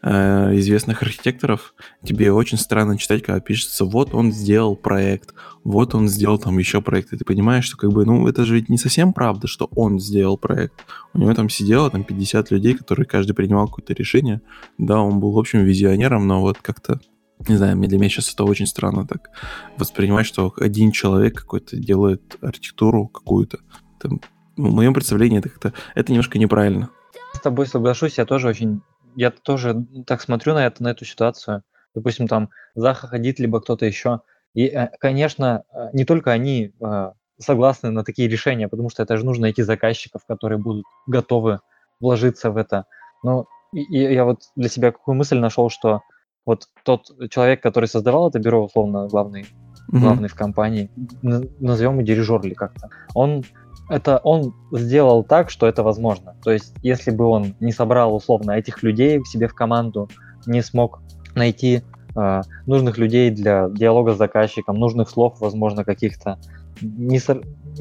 э, 0.03 0.57
известных 0.57 1.03
архитекторов, 1.03 1.75
тебе 2.05 2.33
очень 2.33 2.59
странно 2.59 2.99
читать, 2.99 3.23
когда 3.23 3.41
пишется, 3.41 3.85
вот 3.85 4.15
он 4.15 4.33
сделал 4.33 4.77
проект, 4.77 5.35
вот 5.65 5.95
он 5.95 6.09
сделал 6.09 6.39
там 6.39 6.59
еще 6.59 6.81
проект, 6.83 7.13
и 7.13 7.17
ты 7.17 7.25
понимаешь, 7.25 7.65
что 7.65 7.77
как 7.77 7.91
бы, 7.93 8.05
ну, 8.05 8.27
это 8.29 8.45
же 8.45 8.55
ведь 8.55 8.69
не 8.69 8.79
совсем 8.79 9.13
правда, 9.13 9.47
что 9.47 9.69
он 9.75 9.99
сделал 9.99 10.37
проект. 10.37 10.85
У 11.15 11.19
него 11.19 11.35
там 11.35 11.49
сидело 11.49 11.91
там 11.91 12.05
50 12.05 12.51
людей, 12.51 12.75
которые 12.75 13.07
каждый 13.07 13.33
принимал 13.33 13.69
какое-то 13.69 13.95
решение. 13.95 14.41
Да, 14.79 15.01
он 15.01 15.21
был, 15.21 15.33
в 15.33 15.39
общем, 15.39 15.65
визионером, 15.65 16.27
но 16.27 16.41
вот 16.41 16.59
как-то 16.59 17.01
не 17.49 17.57
знаю, 17.57 17.77
для 17.77 17.99
меня 17.99 18.09
сейчас 18.09 18.33
это 18.33 18.45
очень 18.45 18.67
странно 18.67 19.07
так 19.07 19.31
воспринимать, 19.77 20.27
что 20.27 20.53
один 20.57 20.93
человек 20.93 21.41
какой-то 21.41 21.77
делает 21.77 22.37
архитектуру 22.41 23.09
какую-то. 23.09 23.59
Там, 24.01 24.21
в 24.57 24.75
моем 24.75 24.95
представлении 24.95 25.39
это 25.39 25.49
как-то 25.49 25.73
это 25.95 26.13
немножко 26.13 26.39
неправильно. 26.39 26.91
с 27.33 27.41
тобой 27.41 27.67
соглашусь, 27.67 28.19
я 28.19 28.25
тоже 28.25 28.49
очень, 28.49 28.83
я 29.17 29.31
тоже 29.31 29.85
так 30.07 30.21
смотрю 30.21 30.55
на 30.55 30.67
это, 30.67 30.83
на 30.83 30.89
эту 30.89 31.05
ситуацию. 31.05 31.63
Допустим, 31.95 32.27
там 32.27 32.51
Заха 32.75 33.07
Хадид, 33.07 33.39
либо 33.39 33.61
кто-то 33.61 33.87
еще. 33.87 34.21
И, 34.55 34.67
э, 34.67 34.91
конечно, 34.99 35.65
э, 35.73 35.89
не 35.93 36.05
только 36.05 36.33
они 36.33 36.73
э, 36.81 37.13
согласны 37.39 37.91
на 37.91 38.05
такие 38.05 38.29
решения, 38.29 38.69
потому 38.69 38.91
что 38.91 39.03
это 39.03 39.17
же 39.17 39.25
нужно 39.25 39.43
найти 39.43 39.63
заказчиков, 39.63 40.25
которые 40.27 40.59
будут 40.59 40.85
готовы 41.07 41.61
вложиться 42.01 42.51
в 42.51 42.57
это. 42.57 42.87
Но 43.23 43.47
я 43.73 44.25
вот 44.25 44.43
для 44.57 44.69
себя 44.69 44.93
какую 44.93 45.17
мысль 45.17 45.39
нашел, 45.39 45.71
что 45.71 46.03
вот 46.47 46.69
тот 46.85 47.07
человек, 47.31 47.63
который 47.63 47.87
создавал 47.87 48.29
это 48.29 48.39
бюро, 48.39 48.65
условно, 48.65 49.09
главный 49.09 49.47
Мгм. 49.89 50.03
главный 50.03 50.29
в 50.29 50.35
компании, 50.35 50.91
назовем 51.23 51.93
его 51.93 52.03
дирижер 52.03 52.41
или 52.41 52.55
как-то, 52.55 52.89
он 53.15 53.45
это 53.89 54.19
он 54.19 54.55
сделал 54.73 55.25
так, 55.25 55.51
что 55.51 55.67
это 55.67 55.83
возможно. 55.83 56.37
То 56.43 56.51
есть, 56.51 56.75
если 56.83 57.11
бы 57.11 57.27
он 57.27 57.55
не 57.61 57.73
собрал 57.73 58.15
условно 58.15 58.53
этих 58.53 58.83
людей 58.83 59.21
к 59.21 59.27
себе 59.27 59.49
в 59.49 59.55
команду, 59.55 60.09
не 60.47 60.63
смог 60.63 61.03
найти 61.35 61.83
э, 62.17 62.43
нужных 62.67 62.99
людей 62.99 63.31
для 63.31 63.69
диалога 63.69 64.15
с 64.15 64.19
заказчиком, 64.19 64.77
нужных 64.77 65.09
слов, 65.11 65.41
возможно, 65.41 65.85
каких-то, 65.85 66.39
не, 66.81 67.21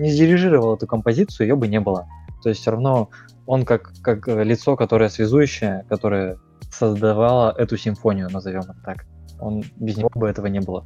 не 0.01 0.10
сдирижировал 0.10 0.75
эту 0.75 0.88
композицию, 0.88 1.48
ее 1.48 1.55
бы 1.55 1.67
не 1.67 1.79
было. 1.79 2.07
То 2.41 2.50
есть 2.50 2.62
все 2.62 2.72
равно 2.72 3.10
он 3.45 3.63
как, 3.63 3.93
как 4.01 4.27
лицо, 4.27 4.75
которое 4.75 5.10
связующее, 5.10 5.86
которое 5.89 6.38
создавало 6.72 7.53
эту 7.57 7.77
симфонию, 7.77 8.29
назовем 8.29 8.62
это 8.62 8.75
так. 8.83 9.05
Он 9.39 9.63
без 9.77 9.98
него 9.98 10.10
бы 10.13 10.27
этого 10.27 10.48
не 10.48 10.60
было. 10.60 10.86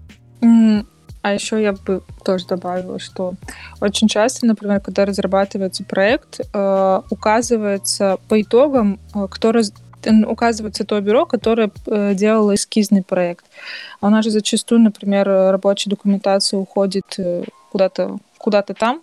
А 1.28 1.34
еще 1.34 1.62
я 1.62 1.74
бы 1.74 2.02
тоже 2.24 2.46
добавила, 2.48 3.00
что 3.00 3.34
очень 3.82 4.08
часто, 4.08 4.46
например, 4.46 4.80
когда 4.80 5.06
разрабатывается 5.06 5.84
проект, 5.84 6.40
э, 6.54 7.02
указывается 7.10 8.18
по 8.30 8.42
итогам, 8.42 9.00
э, 9.14 9.28
кто 9.30 9.52
раз, 9.52 9.74
указывается 10.26 10.86
то 10.86 11.02
бюро, 11.02 11.26
которое 11.26 11.70
э, 11.88 12.14
делало 12.14 12.56
эскизный 12.56 13.04
проект. 13.04 13.46
А 14.00 14.08
у 14.08 14.10
нас 14.10 14.24
же 14.24 14.32
зачастую, 14.32 14.80
например, 14.82 15.28
рабочая 15.28 15.90
документация 15.90 16.60
уходит 16.60 17.20
куда-то 17.72 18.18
куда-то 18.38 18.74
там, 18.74 19.02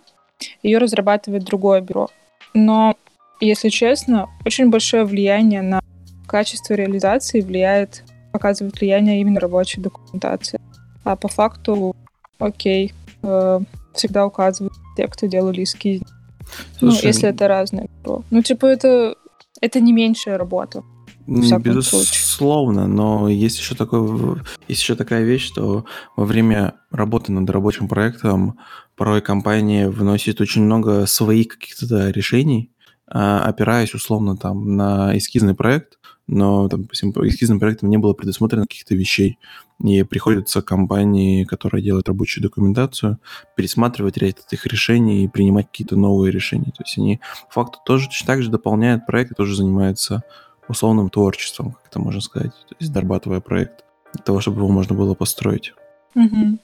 ее 0.63 0.79
разрабатывает 0.79 1.43
другое 1.43 1.81
бюро. 1.81 2.09
Но, 2.53 2.95
если 3.39 3.69
честно, 3.69 4.29
очень 4.45 4.69
большое 4.71 5.03
влияние 5.03 5.61
на 5.61 5.81
качество 6.27 6.73
реализации 6.73 7.41
влияет, 7.41 8.03
оказывает 8.31 8.79
влияние 8.79 9.21
именно 9.21 9.39
рабочая 9.39 9.81
документация. 9.81 10.59
А 11.03 11.15
по 11.15 11.27
факту, 11.27 11.95
окей, 12.39 12.93
э, 13.23 13.59
всегда 13.93 14.25
указывают 14.25 14.73
те, 14.95 15.07
кто 15.07 15.27
делали 15.27 15.63
эскиз. 15.63 16.01
Ну, 16.81 16.91
если 16.91 17.29
это 17.29 17.47
разные 17.47 17.89
бюро. 18.03 18.23
Ну, 18.29 18.41
типа, 18.41 18.67
это, 18.67 19.15
это 19.61 19.79
не 19.79 19.93
меньшая 19.93 20.37
работа. 20.37 20.83
Безусловно, 21.27 22.81
случае. 22.83 22.87
но 22.87 23.29
есть 23.29 23.57
еще, 23.57 23.73
такой, 23.73 24.39
есть 24.67 24.81
еще 24.81 24.95
такая 24.95 25.23
вещь, 25.23 25.47
что 25.47 25.85
во 26.15 26.23
время 26.23 26.75
работы 26.91 27.31
над 27.31 27.49
рабочим 27.49 27.87
проектом 27.87 28.59
порой 28.95 29.21
компания 29.21 29.89
вносит 29.89 30.39
очень 30.39 30.61
много 30.61 31.07
своих 31.07 31.47
каких-то 31.47 32.11
решений, 32.11 32.71
а, 33.07 33.41
опираясь 33.43 33.95
условно 33.95 34.37
там 34.37 34.75
на 34.75 35.17
эскизный 35.17 35.55
проект, 35.55 35.97
но 36.27 36.67
там, 36.69 36.83
допустим, 36.83 37.13
по 37.13 37.27
эскизным 37.27 37.59
проектам 37.59 37.89
не 37.89 37.97
было 37.97 38.13
предусмотрено 38.13 38.63
каких-то 38.63 38.95
вещей. 38.95 39.37
И 39.83 40.03
приходится 40.03 40.61
компании, 40.61 41.43
которая 41.43 41.81
делает 41.81 42.07
рабочую 42.07 42.43
документацию, 42.43 43.19
пересматривать 43.55 44.17
ряд 44.17 44.39
этих 44.39 44.65
решений 44.65 45.25
и 45.25 45.27
принимать 45.27 45.67
какие-то 45.67 45.97
новые 45.97 46.31
решения. 46.31 46.71
То 46.71 46.83
есть 46.83 46.97
они 46.97 47.19
по 47.47 47.63
факту 47.63 47.79
тоже 47.85 48.07
точно 48.07 48.27
так 48.27 48.41
же 48.41 48.49
дополняют 48.49 49.05
проект 49.05 49.31
и 49.31 49.35
тоже 49.35 49.55
занимаются 49.55 50.23
условным 50.67 51.09
творчеством, 51.09 51.73
как 51.73 51.87
это 51.87 51.99
можно 51.99 52.21
сказать, 52.21 52.51
то 52.51 52.75
есть 52.79 52.91
дорабатывая 52.91 53.39
проект, 53.39 53.83
для 54.13 54.23
того, 54.23 54.39
чтобы 54.39 54.57
его 54.57 54.69
можно 54.69 54.95
было 54.95 55.13
построить. 55.13 55.73
Угу. 56.15 56.57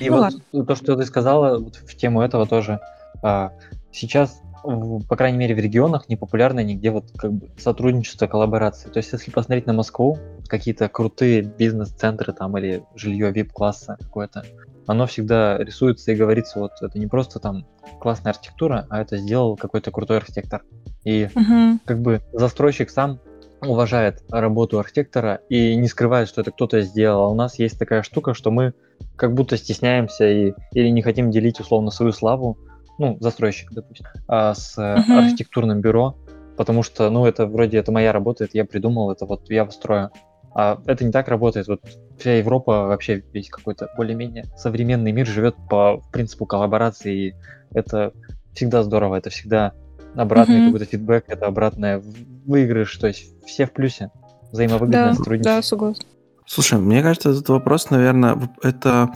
И 0.00 0.08
ну, 0.08 0.16
вот 0.16 0.20
ладно. 0.20 0.64
то, 0.64 0.74
что 0.76 0.96
ты 0.96 1.04
сказала 1.04 1.58
вот 1.58 1.76
в 1.76 1.96
тему 1.96 2.22
этого 2.22 2.46
тоже, 2.46 2.80
а, 3.22 3.52
сейчас, 3.92 4.40
по 4.64 5.16
крайней 5.16 5.38
мере, 5.38 5.54
в 5.54 5.58
регионах 5.58 6.08
не 6.08 6.16
популярно 6.16 6.60
нигде 6.60 6.90
вот 6.90 7.04
как 7.16 7.32
бы 7.32 7.50
сотрудничество, 7.58 8.26
коллаборации. 8.26 8.88
То 8.88 8.98
есть, 8.98 9.12
если 9.12 9.30
посмотреть 9.30 9.66
на 9.66 9.72
Москву, 9.72 10.18
какие-то 10.48 10.88
крутые 10.88 11.42
бизнес-центры 11.42 12.32
там 12.32 12.56
или 12.56 12.82
жилье 12.94 13.30
VIP-класса 13.30 13.96
какое-то, 14.00 14.44
оно 14.86 15.06
всегда 15.06 15.58
рисуется 15.58 16.12
и 16.12 16.16
говорится, 16.16 16.58
вот 16.58 16.72
это 16.80 16.98
не 16.98 17.06
просто 17.06 17.40
там 17.40 17.66
классная 18.00 18.32
архитектура, 18.32 18.86
а 18.90 19.00
это 19.00 19.16
сделал 19.16 19.56
какой-то 19.56 19.90
крутой 19.90 20.18
архитектор. 20.18 20.62
И 21.04 21.28
угу. 21.34 21.78
как 21.84 22.00
бы 22.00 22.22
застройщик 22.32 22.90
сам 22.90 23.20
уважает 23.60 24.22
работу 24.30 24.78
архитектора 24.78 25.40
и 25.48 25.74
не 25.76 25.88
скрывает, 25.88 26.28
что 26.28 26.40
это 26.40 26.50
кто-то 26.50 26.80
сделал. 26.82 27.24
А 27.24 27.28
у 27.28 27.34
нас 27.34 27.58
есть 27.58 27.78
такая 27.78 28.02
штука, 28.02 28.34
что 28.34 28.50
мы 28.50 28.74
как 29.16 29.34
будто 29.34 29.56
стесняемся 29.56 30.26
и, 30.28 30.52
или 30.72 30.88
не 30.88 31.02
хотим 31.02 31.30
делить 31.30 31.60
условно 31.60 31.90
свою 31.90 32.12
славу, 32.12 32.58
ну, 32.98 33.16
застройщик, 33.20 33.72
допустим, 33.72 34.06
а, 34.28 34.54
с 34.54 34.78
uh-huh. 34.78 35.18
архитектурным 35.18 35.80
бюро, 35.80 36.16
потому 36.56 36.82
что, 36.82 37.10
ну, 37.10 37.26
это 37.26 37.46
вроде 37.46 37.78
это 37.78 37.92
моя 37.92 38.12
работа, 38.12 38.44
это 38.44 38.56
я 38.56 38.64
придумал, 38.64 39.10
это 39.10 39.26
вот 39.26 39.50
я 39.50 39.64
построю. 39.64 40.10
А 40.56 40.80
это 40.86 41.04
не 41.04 41.10
так 41.10 41.26
работает. 41.28 41.66
Вот 41.66 41.80
вся 42.16 42.36
Европа, 42.36 42.86
вообще 42.86 43.24
весь 43.32 43.50
какой-то 43.50 43.88
более-менее 43.96 44.44
современный 44.56 45.10
мир 45.10 45.26
живет 45.26 45.56
по 45.68 46.00
принципу 46.12 46.46
коллаборации, 46.46 47.28
и 47.28 47.34
это 47.72 48.12
всегда 48.52 48.84
здорово, 48.84 49.16
это 49.16 49.30
всегда 49.30 49.72
обратный 50.14 50.60
mm-hmm. 50.60 50.66
какой-то 50.66 50.84
фидбэк, 50.84 51.24
это 51.26 51.46
обратная 51.46 52.00
выигрыш, 52.46 52.96
то 52.98 53.08
есть 53.08 53.34
все 53.44 53.66
в 53.66 53.72
плюсе, 53.72 54.12
взаимовыгодное 54.52 55.06
да, 55.06 55.14
сотрудничество. 55.14 55.56
Да, 55.56 55.62
согласен. 55.62 56.02
Слушай, 56.46 56.78
мне 56.78 57.02
кажется, 57.02 57.30
этот 57.30 57.48
вопрос, 57.48 57.90
наверное, 57.90 58.38
это 58.62 59.10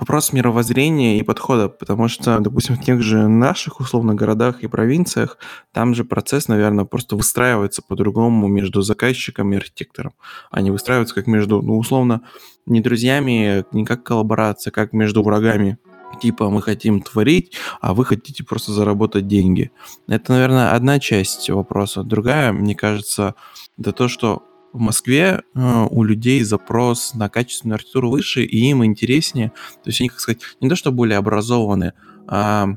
вопрос 0.00 0.32
мировоззрения 0.32 1.18
и 1.18 1.22
подхода, 1.22 1.68
потому 1.68 2.08
что, 2.08 2.40
допустим, 2.40 2.76
в 2.76 2.82
тех 2.82 3.02
же 3.02 3.28
наших, 3.28 3.80
условно, 3.80 4.14
городах 4.14 4.62
и 4.62 4.66
провинциях, 4.66 5.38
там 5.72 5.94
же 5.94 6.04
процесс, 6.04 6.48
наверное, 6.48 6.86
просто 6.86 7.16
выстраивается 7.16 7.82
по-другому 7.82 8.48
между 8.48 8.82
заказчиком 8.82 9.52
и 9.52 9.56
архитектором. 9.56 10.14
Они 10.50 10.70
выстраиваются 10.70 11.14
как 11.14 11.26
между, 11.26 11.62
ну, 11.62 11.78
условно, 11.78 12.22
не 12.66 12.80
друзьями, 12.80 13.64
не 13.72 13.84
как 13.84 14.02
коллаборация, 14.02 14.70
как 14.70 14.92
между 14.92 15.22
врагами 15.22 15.78
типа 16.20 16.50
мы 16.50 16.60
хотим 16.60 17.02
творить, 17.02 17.56
а 17.80 17.94
вы 17.94 18.04
хотите 18.04 18.42
просто 18.42 18.72
заработать 18.72 19.28
деньги. 19.28 19.70
Это, 20.08 20.32
наверное, 20.32 20.72
одна 20.72 20.98
часть 20.98 21.48
вопроса. 21.50 22.02
Другая, 22.02 22.52
мне 22.52 22.74
кажется, 22.74 23.36
это 23.78 23.92
то, 23.92 24.08
что 24.08 24.42
в 24.72 24.80
Москве 24.80 25.42
э, 25.54 25.86
у 25.90 26.02
людей 26.02 26.42
запрос 26.42 27.14
на 27.14 27.28
качественную 27.28 27.76
архитектуру 27.76 28.10
выше, 28.10 28.44
и 28.44 28.70
им 28.70 28.84
интереснее. 28.84 29.52
То 29.82 29.88
есть 29.90 30.00
они, 30.00 30.08
как 30.08 30.20
сказать, 30.20 30.40
не 30.60 30.68
то 30.68 30.76
что 30.76 30.92
более 30.92 31.18
образованы, 31.18 31.92
а 32.26 32.68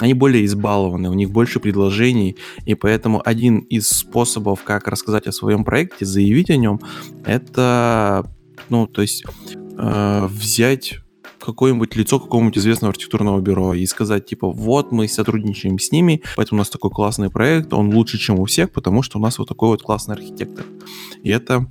они 0.00 0.14
более 0.14 0.44
избалованы, 0.44 1.08
у 1.08 1.14
них 1.14 1.30
больше 1.30 1.60
предложений, 1.60 2.36
и 2.64 2.74
поэтому 2.74 3.22
один 3.24 3.58
из 3.58 3.88
способов, 3.88 4.62
как 4.64 4.88
рассказать 4.88 5.26
о 5.26 5.32
своем 5.32 5.64
проекте, 5.64 6.04
заявить 6.04 6.50
о 6.50 6.56
нем, 6.56 6.80
это, 7.24 8.28
ну, 8.70 8.86
то 8.86 9.02
есть 9.02 9.24
э, 9.78 10.26
взять 10.26 11.03
какое-нибудь 11.44 11.96
лицо 11.96 12.18
какого-нибудь 12.18 12.58
известного 12.58 12.90
архитектурного 12.90 13.40
бюро 13.40 13.74
и 13.74 13.86
сказать, 13.86 14.26
типа, 14.26 14.50
вот 14.50 14.92
мы 14.92 15.08
сотрудничаем 15.08 15.78
с 15.78 15.92
ними, 15.92 16.22
поэтому 16.36 16.58
у 16.58 16.60
нас 16.60 16.70
такой 16.70 16.90
классный 16.90 17.30
проект, 17.30 17.72
он 17.72 17.94
лучше, 17.94 18.18
чем 18.18 18.38
у 18.40 18.44
всех, 18.44 18.70
потому 18.70 19.02
что 19.02 19.18
у 19.18 19.20
нас 19.20 19.38
вот 19.38 19.48
такой 19.48 19.68
вот 19.68 19.82
классный 19.82 20.14
архитектор. 20.14 20.64
И 21.22 21.30
это 21.30 21.66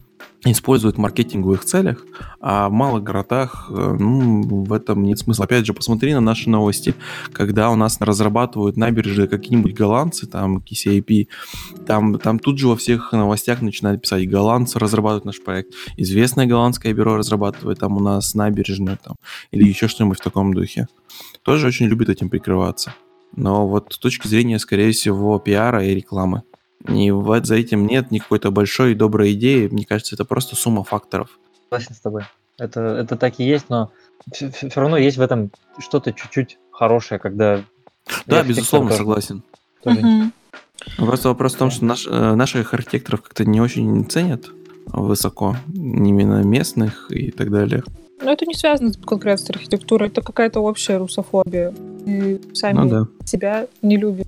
используют 0.46 0.98
в 0.98 1.00
маркетинговых 1.00 1.64
целях, 1.64 2.06
а 2.42 2.68
в 2.70 2.72
малых 2.72 3.04
городах 3.04 3.68
э, 3.70 3.96
ну, 4.00 4.64
в 4.64 4.74
этом 4.74 5.04
нет 5.04 5.20
смысла. 5.20 5.46
Опять 5.46 5.66
же, 5.66 5.74
посмотри 5.74 6.14
на 6.14 6.20
наши 6.20 6.50
новости, 6.50 6.96
когда 7.32 7.72
у 7.72 7.76
нас 7.76 8.00
разрабатывают 8.00 8.76
набережные 8.78 9.28
какие-нибудь 9.28 9.74
голландцы, 9.74 10.28
там 10.28 10.58
KCIP, 10.58 11.28
там, 11.86 12.20
там 12.20 12.40
тут 12.40 12.60
же 12.60 12.68
во 12.68 12.76
всех 12.76 13.12
новостях 13.14 13.62
начинают 13.62 14.02
писать, 14.02 14.30
голландцы 14.30 14.80
разрабатывают 14.80 15.26
наш 15.26 15.42
проект, 15.42 15.74
известное 15.98 16.46
голландское 16.46 16.94
бюро 16.94 17.18
разрабатывает 17.18 17.80
там 17.80 17.98
у 17.98 18.00
нас 18.00 18.34
набережную 18.36 18.98
там, 19.02 19.16
или 19.52 19.68
еще 19.68 19.88
что-нибудь 19.88 20.20
в 20.20 20.24
таком 20.24 20.54
духе. 20.54 20.88
Тоже 21.44 21.68
очень 21.68 21.88
любит 21.88 22.10
этим 22.10 22.30
прикрываться. 22.30 22.94
Но 23.36 23.68
вот 23.68 23.94
с 23.94 23.98
точки 23.98 24.28
зрения, 24.28 24.60
скорее 24.60 24.92
всего, 24.92 25.40
пиара 25.40 25.84
и 25.84 25.96
рекламы. 25.96 26.44
И 26.88 27.12
вот 27.12 27.46
за 27.46 27.56
этим 27.56 27.88
нет 27.88 28.12
ни 28.12 28.20
какой-то 28.20 28.52
большой 28.52 28.92
и 28.92 28.96
доброй 28.96 29.34
идеи. 29.34 29.68
Мне 29.68 29.86
кажется, 29.86 30.16
это 30.16 30.26
просто 30.26 30.56
сумма 30.56 30.84
факторов. 30.84 31.40
Согласен 31.70 31.96
с 31.96 32.00
тобой. 32.00 32.24
Это, 32.58 32.82
это 32.82 33.16
так 33.16 33.40
и 33.40 33.44
есть, 33.44 33.70
но 33.70 33.92
все, 34.32 34.52
все 34.52 34.70
равно 34.76 34.98
есть 34.98 35.18
в 35.18 35.22
этом 35.22 35.52
что-то 35.80 36.14
чуть-чуть 36.14 36.58
хорошее, 36.72 37.20
когда... 37.20 37.64
Да, 38.26 38.44
безусловно, 38.44 38.90
тоже, 38.90 39.00
согласен. 39.00 39.44
Тоже 39.84 40.00
угу. 40.00 40.32
Просто 40.98 41.30
вопрос 41.30 41.56
в 41.56 41.58
том, 41.58 41.72
что 41.72 41.86
наш, 41.86 42.06
э, 42.08 42.36
наших 42.36 42.74
архитекторов 42.74 43.22
как-то 43.22 43.46
не 43.46 43.62
очень 43.62 44.06
ценят 44.06 44.50
высоко, 44.88 45.56
именно 45.74 46.44
местных 46.44 47.08
и 47.10 47.32
так 47.32 47.50
далее. 47.50 47.84
Но 48.22 48.32
это 48.32 48.46
не 48.46 48.54
связано 48.54 48.92
конкретно 49.06 49.46
с 49.46 49.50
архитектурой, 49.50 50.10
это 50.10 50.22
какая-то 50.22 50.60
общая 50.60 50.98
русофобия. 50.98 51.74
И 52.06 52.42
сами 52.54 52.78
ну, 52.78 52.90
да. 52.90 53.08
себя 53.26 53.68
не 53.82 53.98
любим. 53.98 54.26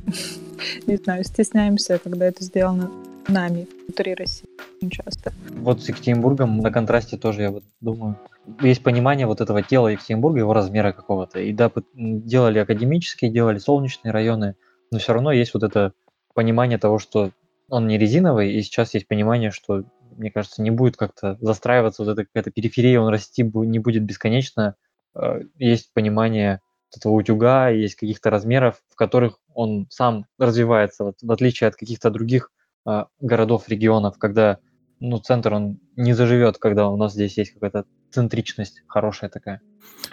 не 0.88 0.96
знаю, 0.98 1.24
стесняемся, 1.24 2.00
когда 2.04 2.26
это 2.26 2.44
сделано 2.44 2.92
нами 3.28 3.68
внутри 3.88 4.14
России 4.14 4.48
очень 4.78 4.90
часто. 4.90 5.34
Вот 5.50 5.82
с 5.84 5.90
Екатеринбургом 5.90 6.60
на 6.60 6.72
контрасте 6.72 7.18
тоже, 7.18 7.44
я 7.44 7.52
вот 7.52 7.64
думаю, 7.82 8.18
есть 8.62 8.84
понимание 8.84 9.26
вот 9.26 9.42
этого 9.42 9.64
тела 9.64 9.88
Екатеринбурга, 9.88 10.40
его 10.40 10.54
размера 10.54 10.92
какого-то. 10.92 11.40
И 11.40 11.52
да, 11.52 11.72
делали 11.94 12.60
академические, 12.60 13.32
делали 13.32 13.58
солнечные 13.58 14.12
районы, 14.12 14.56
но 14.92 15.00
все 15.00 15.14
равно 15.14 15.32
есть 15.32 15.54
вот 15.54 15.64
это 15.64 15.94
понимание 16.34 16.78
того, 16.78 17.00
что 17.00 17.32
он 17.70 17.88
не 17.88 17.98
резиновый, 17.98 18.54
и 18.54 18.62
сейчас 18.62 18.94
есть 18.94 19.08
понимание, 19.08 19.50
что, 19.50 19.84
мне 20.16 20.30
кажется, 20.30 20.62
не 20.62 20.70
будет 20.70 20.98
как-то 20.98 21.38
застраиваться 21.42 22.04
вот 22.04 22.12
эта 22.12 22.26
какая-то 22.26 22.52
периферия, 22.52 23.00
он 23.00 23.10
расти 23.10 23.44
не 23.44 23.80
будет 23.80 24.04
бесконечно. 24.04 24.76
Э, 25.16 25.42
есть 25.58 25.92
понимание 25.94 26.62
этого 26.96 27.14
утюга, 27.14 27.70
есть 27.70 27.96
каких-то 27.96 28.30
размеров, 28.30 28.82
в 28.90 28.96
которых 28.96 29.40
он 29.56 29.88
сам 29.90 30.26
развивается, 30.38 31.04
вот, 31.04 31.16
в 31.22 31.32
отличие 31.32 31.68
от 31.68 31.76
каких-то 31.76 32.12
других 32.12 32.52
э, 32.88 33.06
городов, 33.20 33.68
регионов, 33.68 34.18
когда 34.20 34.60
ну, 35.00 35.18
центр, 35.18 35.54
он 35.54 35.80
не 35.96 36.14
заживет, 36.14 36.58
когда 36.58 36.88
у 36.88 36.98
нас 36.98 37.14
здесь 37.14 37.38
есть 37.38 37.54
какая-то 37.54 37.86
центричность 38.12 38.84
хорошая 38.88 39.30
такая. 39.30 39.62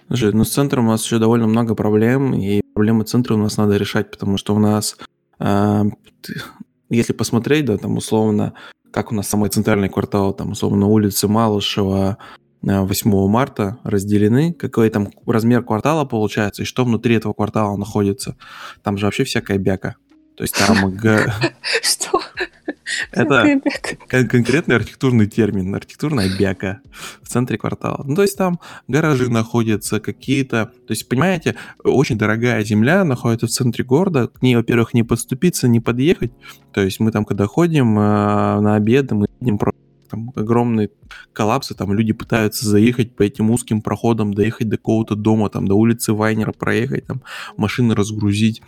Слушай, 0.08 0.32
ну 0.32 0.44
с 0.44 0.50
центром 0.50 0.86
у 0.86 0.90
нас 0.90 1.04
еще 1.04 1.18
довольно 1.18 1.46
много 1.46 1.74
проблем, 1.74 2.34
и 2.34 2.62
проблемы 2.74 3.04
центра 3.04 3.34
у 3.34 3.38
нас 3.38 3.56
надо 3.56 3.76
решать, 3.76 4.10
потому 4.10 4.36
что 4.36 4.54
у 4.54 4.58
нас, 4.58 4.96
э, 5.38 5.82
если 6.88 7.12
посмотреть, 7.12 7.66
да, 7.66 7.78
там 7.78 7.96
условно, 7.96 8.54
как 8.90 9.12
у 9.12 9.14
нас 9.14 9.28
самый 9.28 9.50
центральный 9.50 9.88
квартал, 9.88 10.34
там 10.34 10.52
условно 10.52 10.86
улицы 10.86 11.28
Малышева, 11.28 12.18
8 12.62 13.10
э, 13.10 13.28
марта 13.28 13.78
разделены, 13.84 14.52
какой 14.52 14.90
там 14.90 15.10
размер 15.26 15.62
квартала 15.62 16.04
получается, 16.04 16.62
и 16.62 16.64
что 16.64 16.84
внутри 16.84 17.16
этого 17.16 17.32
квартала 17.32 17.76
находится. 17.76 18.36
Там 18.82 18.98
же 18.98 19.06
вообще 19.06 19.24
всякая 19.24 19.58
бяка. 19.58 19.96
То 20.36 20.44
есть 20.44 20.56
там... 20.56 20.96
Что? 21.82 22.20
Это 23.10 23.60
кон- 24.08 24.28
конкретный 24.28 24.76
архитектурный 24.76 25.26
термин, 25.26 25.74
архитектурная 25.74 26.28
бяка 26.38 26.80
в 27.22 27.28
центре 27.28 27.58
квартала. 27.58 28.02
Ну, 28.06 28.14
то 28.14 28.22
есть 28.22 28.36
там 28.36 28.60
гаражи 28.88 29.30
находятся, 29.30 30.00
какие-то... 30.00 30.66
То 30.86 30.92
есть, 30.92 31.08
понимаете, 31.08 31.56
очень 31.82 32.18
дорогая 32.18 32.62
земля 32.64 33.04
находится 33.04 33.46
в 33.46 33.50
центре 33.50 33.84
города, 33.84 34.28
к 34.28 34.42
ней, 34.42 34.56
во-первых, 34.56 34.94
не 34.94 35.02
подступиться, 35.02 35.68
не 35.68 35.80
подъехать. 35.80 36.32
То 36.72 36.82
есть 36.82 37.00
мы 37.00 37.12
там, 37.12 37.24
когда 37.24 37.46
ходим 37.46 37.98
э, 37.98 38.60
на 38.60 38.74
обед, 38.76 39.10
мы 39.12 39.26
видим 39.40 39.58
просто 39.58 39.81
там 40.12 40.30
огромные 40.36 40.90
коллапсы, 41.32 41.74
там 41.74 41.92
люди 41.94 42.12
пытаются 42.12 42.68
заехать 42.68 43.16
по 43.16 43.22
этим 43.22 43.50
узким 43.50 43.80
проходам, 43.80 44.34
доехать 44.34 44.68
до 44.68 44.76
какого-то 44.76 45.16
дома, 45.16 45.48
там 45.48 45.66
до 45.66 45.74
улицы 45.74 46.12
Вайнера 46.12 46.52
проехать, 46.52 47.06
там 47.06 47.22
машины 47.56 47.94
разгрузить. 47.94 48.62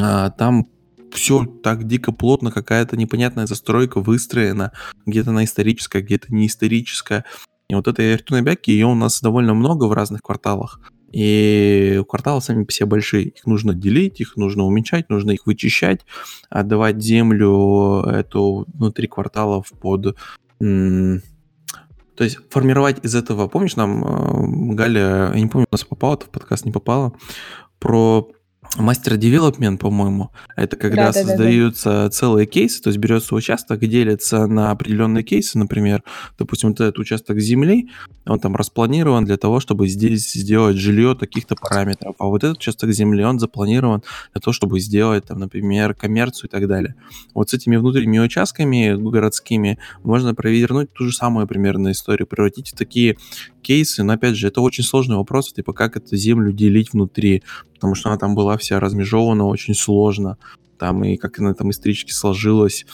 А, 0.00 0.30
там 0.30 0.68
все 1.10 1.44
так 1.44 1.86
дико 1.86 2.12
плотно, 2.12 2.52
какая-то 2.52 2.96
непонятная 2.96 3.46
застройка 3.46 4.00
выстроена, 4.00 4.72
где-то 5.06 5.30
она 5.30 5.44
историческая, 5.44 6.02
где-то 6.02 6.32
не 6.32 6.46
историческая. 6.46 7.24
И 7.68 7.74
вот 7.74 7.88
этой 7.88 8.12
архитектурной 8.12 8.42
бяки, 8.42 8.70
ее 8.70 8.86
у 8.86 8.94
нас 8.94 9.20
довольно 9.22 9.54
много 9.54 9.84
в 9.84 9.92
разных 9.92 10.20
кварталах. 10.20 10.80
И 11.12 12.02
кварталы 12.08 12.40
сами 12.40 12.66
себе 12.70 12.86
большие. 12.86 13.28
Их 13.28 13.46
нужно 13.46 13.74
делить, 13.74 14.20
их 14.20 14.36
нужно 14.36 14.64
уменьшать, 14.64 15.08
нужно 15.08 15.32
их 15.32 15.46
вычищать, 15.46 16.06
отдавать 16.50 17.02
землю 17.02 18.02
эту 18.02 18.66
внутри 18.72 19.08
кварталов 19.08 19.72
под... 19.80 20.16
То 20.60 22.24
есть 22.24 22.38
формировать 22.50 23.02
из 23.02 23.14
этого, 23.14 23.48
помнишь, 23.48 23.76
нам 23.76 24.04
э, 24.04 24.74
Галя, 24.74 25.32
я 25.32 25.40
не 25.40 25.46
помню, 25.46 25.66
у 25.70 25.74
нас 25.74 25.84
попало, 25.84 26.14
это 26.14 26.26
в 26.26 26.28
подкаст 26.28 26.66
не 26.66 26.72
попало, 26.72 27.14
про 27.78 28.30
Мастер 28.76 29.16
девелопмент, 29.16 29.80
по-моему, 29.80 30.30
это 30.54 30.76
когда 30.76 31.06
да, 31.06 31.12
создаются 31.12 31.90
да, 31.90 32.02
да. 32.04 32.10
целые 32.10 32.46
кейсы, 32.46 32.80
то 32.80 32.90
есть 32.90 33.00
берется 33.00 33.34
участок, 33.34 33.80
делится 33.80 34.46
на 34.46 34.70
определенные 34.70 35.24
кейсы, 35.24 35.58
например, 35.58 36.04
допустим, 36.38 36.68
вот 36.68 36.80
этот 36.80 36.96
участок 37.00 37.40
земли, 37.40 37.90
он 38.26 38.38
там 38.38 38.54
распланирован 38.54 39.24
для 39.24 39.36
того, 39.38 39.58
чтобы 39.58 39.88
здесь 39.88 40.32
сделать 40.32 40.76
жилье 40.76 41.16
таких-то 41.18 41.56
параметров, 41.56 42.14
а 42.20 42.26
вот 42.26 42.44
этот 42.44 42.58
участок 42.58 42.92
земли, 42.92 43.24
он 43.24 43.40
запланирован 43.40 44.04
для 44.32 44.40
того, 44.40 44.52
чтобы 44.52 44.78
сделать, 44.78 45.24
там, 45.24 45.40
например, 45.40 45.92
коммерцию 45.94 46.48
и 46.48 46.50
так 46.50 46.68
далее. 46.68 46.94
Вот 47.34 47.50
с 47.50 47.54
этими 47.54 47.76
внутренними 47.76 48.20
участками 48.20 48.94
городскими 48.94 49.80
можно 50.04 50.32
провернуть 50.32 50.92
ту 50.92 51.06
же 51.06 51.12
самую 51.12 51.48
примерно 51.48 51.90
историю, 51.90 52.28
превратить 52.28 52.70
в 52.70 52.76
такие 52.76 53.16
кейсы, 53.62 54.04
но 54.04 54.12
опять 54.12 54.36
же, 54.36 54.46
это 54.46 54.60
очень 54.60 54.84
сложный 54.84 55.16
вопрос, 55.16 55.52
типа, 55.52 55.72
как 55.72 55.96
эту 55.96 56.16
землю 56.16 56.52
делить 56.52 56.92
внутри, 56.92 57.42
потому 57.74 57.94
что 57.94 58.10
она 58.10 58.18
там 58.18 58.34
была 58.34 58.58
вся 58.60 58.80
размежевана 58.80 59.46
очень 59.46 59.74
сложно, 59.74 60.38
там, 60.78 61.04
и 61.04 61.16
как 61.16 61.38
она 61.38 61.54
там 61.54 61.70
исторически 61.70 62.12
сложилась, 62.12 62.86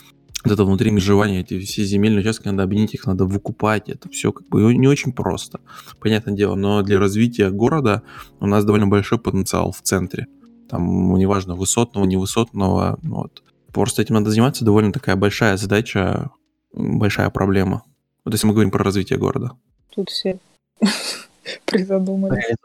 вот 0.45 0.53
это 0.53 0.65
внутри 0.65 0.91
межевания, 0.91 1.41
эти 1.41 1.59
все 1.61 1.85
земельные 1.85 2.21
участки, 2.21 2.47
надо 2.47 2.63
объединить 2.63 2.95
их, 2.95 3.07
надо 3.07 3.25
выкупать, 3.25 3.89
это 3.89 4.09
все 4.09 4.33
как 4.33 4.49
бы 4.49 4.75
не 4.75 4.89
очень 4.89 5.13
просто, 5.13 5.61
понятное 6.01 6.35
дело, 6.35 6.55
но 6.55 6.83
для 6.83 6.99
развития 6.99 7.51
города 7.51 8.03
у 8.41 8.47
нас 8.47 8.65
довольно 8.65 8.87
большой 8.87 9.19
потенциал 9.19 9.73
в 9.73 9.83
центре, 9.83 10.27
там, 10.69 11.17
неважно, 11.17 11.55
высотного, 11.55 12.05
невысотного, 12.05 12.99
вот. 13.03 13.43
Просто 13.73 14.01
этим 14.01 14.15
надо 14.15 14.31
заниматься, 14.31 14.65
довольно 14.65 14.93
такая 14.93 15.17
большая 15.17 15.59
задача, 15.59 16.31
большая 16.73 17.29
проблема. 17.29 17.83
Вот 18.25 18.33
если 18.33 18.47
мы 18.47 18.55
говорим 18.55 18.71
про 18.71 18.83
развитие 18.83 19.19
города. 19.19 19.53
Тут 19.91 20.09
все 20.09 20.39
призадумались. 21.67 22.57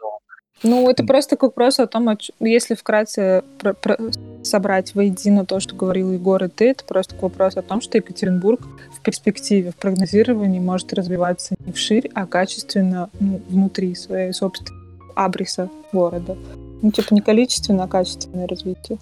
Ну, 0.62 0.88
это 0.88 1.04
просто 1.04 1.36
как 1.36 1.42
вопрос 1.42 1.78
о 1.80 1.86
том, 1.86 2.16
если 2.40 2.74
вкратце 2.74 3.42
про, 3.58 3.74
про, 3.74 3.98
собрать 4.42 4.94
воедино 4.94 5.44
то, 5.44 5.60
что 5.60 5.74
говорил 5.74 6.12
Егор 6.12 6.42
и 6.44 6.48
ты, 6.48 6.70
это 6.70 6.84
просто 6.84 7.16
вопрос 7.20 7.56
о 7.56 7.62
том, 7.62 7.80
что 7.80 7.98
Екатеринбург 7.98 8.60
в 8.94 9.00
перспективе, 9.00 9.72
в 9.72 9.76
прогнозировании 9.76 10.60
может 10.60 10.92
развиваться 10.92 11.54
не 11.66 11.72
вширь, 11.72 12.10
а 12.14 12.26
качественно 12.26 13.10
ну, 13.18 13.40
внутри 13.48 13.94
своей 13.94 14.32
собственной 14.32 14.80
абриса 15.14 15.68
города. 15.92 16.36
Ну, 16.80 16.90
типа 16.90 17.14
не 17.14 17.20
количественное, 17.20 17.84
а 17.84 17.88
качественное 17.88 18.46
развитие. 18.46 18.98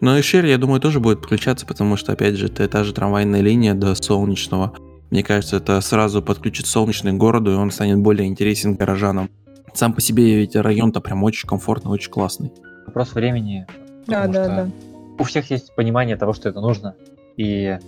Ну 0.00 0.16
и 0.16 0.22
шире, 0.22 0.50
я 0.50 0.58
думаю, 0.58 0.80
тоже 0.80 1.00
будет 1.00 1.18
включаться, 1.18 1.66
потому 1.66 1.96
что, 1.96 2.12
опять 2.12 2.36
же, 2.36 2.46
это 2.46 2.68
та 2.68 2.84
же 2.84 2.92
трамвайная 2.92 3.40
линия 3.40 3.74
до 3.74 3.94
Солнечного. 3.94 4.72
Мне 5.10 5.24
кажется, 5.24 5.56
это 5.56 5.80
сразу 5.80 6.22
подключит 6.22 6.66
Солнечный 6.66 7.12
к 7.12 7.16
городу, 7.16 7.52
и 7.52 7.56
он 7.56 7.70
станет 7.70 7.98
более 7.98 8.28
интересен 8.28 8.74
горожанам. 8.74 9.28
Сам 9.72 9.92
по 9.92 10.00
себе 10.00 10.36
ведь 10.36 10.56
район-то 10.56 11.00
прям 11.00 11.22
очень 11.22 11.48
комфортный, 11.48 11.90
очень 11.90 12.10
классный. 12.10 12.52
Вопрос 12.86 13.14
времени. 13.14 13.66
Да, 14.06 14.26
да, 14.26 14.46
да. 14.46 14.70
У 15.18 15.24
всех 15.24 15.50
есть 15.50 15.74
понимание 15.74 16.16
того, 16.16 16.32
что 16.32 16.48
это 16.48 16.60
нужно. 16.60 16.94
И 17.36 17.78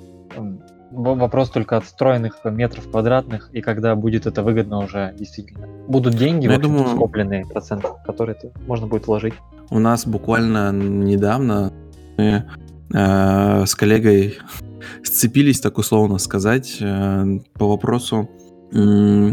вопрос 0.92 1.50
только 1.50 1.78
отстроенных 1.78 2.38
метров 2.44 2.90
квадратных, 2.90 3.50
и 3.52 3.60
когда 3.60 3.94
будет 3.94 4.26
это 4.26 4.42
выгодно 4.42 4.78
уже 4.78 5.14
действительно. 5.18 5.66
Будут 5.88 6.14
деньги, 6.16 6.46
ну, 6.46 6.52
я 6.52 6.58
думаю, 6.58 6.86
скопленные 6.88 7.46
проценты, 7.46 7.88
которые 8.04 8.36
можно 8.66 8.86
будет 8.86 9.06
вложить. 9.06 9.34
У 9.70 9.78
нас 9.78 10.06
буквально 10.06 10.70
недавно 10.72 11.72
мы 12.18 12.44
э, 12.92 13.66
с 13.66 13.74
коллегой 13.74 14.38
сцепились, 15.02 15.60
так 15.60 15.78
условно 15.78 16.18
сказать, 16.18 16.76
э, 16.80 17.38
по 17.54 17.68
вопросу 17.68 18.28
э, 18.72 18.76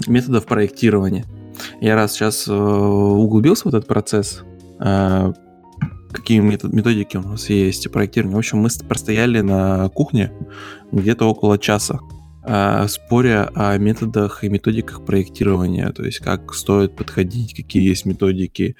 методов 0.07 0.45
проектирования. 0.45 1.25
Я 1.81 1.95
раз 1.95 2.13
сейчас 2.13 2.47
э, 2.47 2.53
углубился 2.53 3.65
в 3.65 3.67
этот 3.67 3.87
процесс, 3.87 4.43
э, 4.79 5.33
какие 6.11 6.39
метод, 6.39 6.73
методики 6.73 7.17
у 7.17 7.21
нас 7.21 7.49
есть 7.49 7.91
проектирования. 7.91 8.35
В 8.35 8.39
общем, 8.39 8.59
мы 8.59 8.69
простояли 8.87 9.41
на 9.41 9.89
кухне 9.89 10.31
где-то 10.91 11.25
около 11.25 11.57
часа, 11.57 11.99
э, 12.43 12.87
споря 12.87 13.49
о 13.55 13.77
методах 13.77 14.43
и 14.43 14.49
методиках 14.49 15.05
проектирования, 15.05 15.91
то 15.91 16.03
есть 16.03 16.19
как 16.19 16.53
стоит 16.53 16.95
подходить, 16.95 17.55
какие 17.55 17.87
есть 17.87 18.05
методики. 18.05 18.75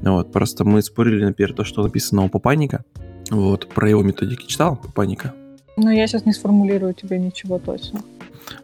Вот, 0.00 0.32
просто 0.32 0.64
мы 0.64 0.82
спорили, 0.82 1.24
например, 1.24 1.54
то, 1.54 1.64
что 1.64 1.82
написано 1.82 2.22
у 2.24 2.28
Папаника, 2.28 2.84
вот, 3.30 3.68
про 3.68 3.88
его 3.88 4.02
методики 4.02 4.46
читал 4.46 4.76
Папаника? 4.76 5.34
Ну, 5.76 5.90
я 5.90 6.06
сейчас 6.06 6.26
не 6.26 6.32
сформулирую 6.32 6.92
тебе 6.92 7.18
ничего 7.18 7.58
точно. 7.58 8.02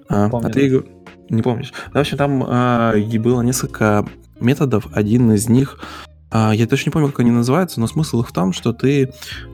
А, 0.08 0.30
а 0.32 0.48
ты, 0.50 0.84
не 1.30 1.42
помнишь. 1.42 1.72
В 1.92 1.96
общем, 1.98 2.16
там 2.16 2.44
а, 2.46 2.94
было 3.18 3.42
несколько 3.42 4.06
методов. 4.40 4.86
Один 4.92 5.32
из 5.32 5.48
них, 5.48 5.78
а, 6.30 6.52
я 6.52 6.66
точно 6.66 6.90
не 6.90 6.92
помню, 6.92 7.08
как 7.08 7.20
они 7.20 7.30
называются, 7.30 7.80
но 7.80 7.86
смысл 7.86 8.20
их 8.20 8.28
в 8.28 8.32
том, 8.32 8.52
что 8.52 8.72
ты 8.72 9.12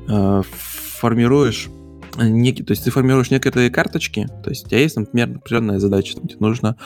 а, 0.09 0.43
формируешь 0.43 1.69
некий, 2.17 2.63
то 2.63 2.73
есть 2.73 2.85
ты 2.85 2.91
формируешь 2.91 3.31
некоторые 3.31 3.71
карточки, 3.71 4.29
то 4.43 4.51
есть 4.51 4.67
у 4.67 4.69
тебя 4.69 4.81
есть, 4.81 4.97
например, 4.97 5.37
определенная 5.37 5.79
задача, 5.79 6.15
тебе 6.15 6.37
нужно 6.39 6.77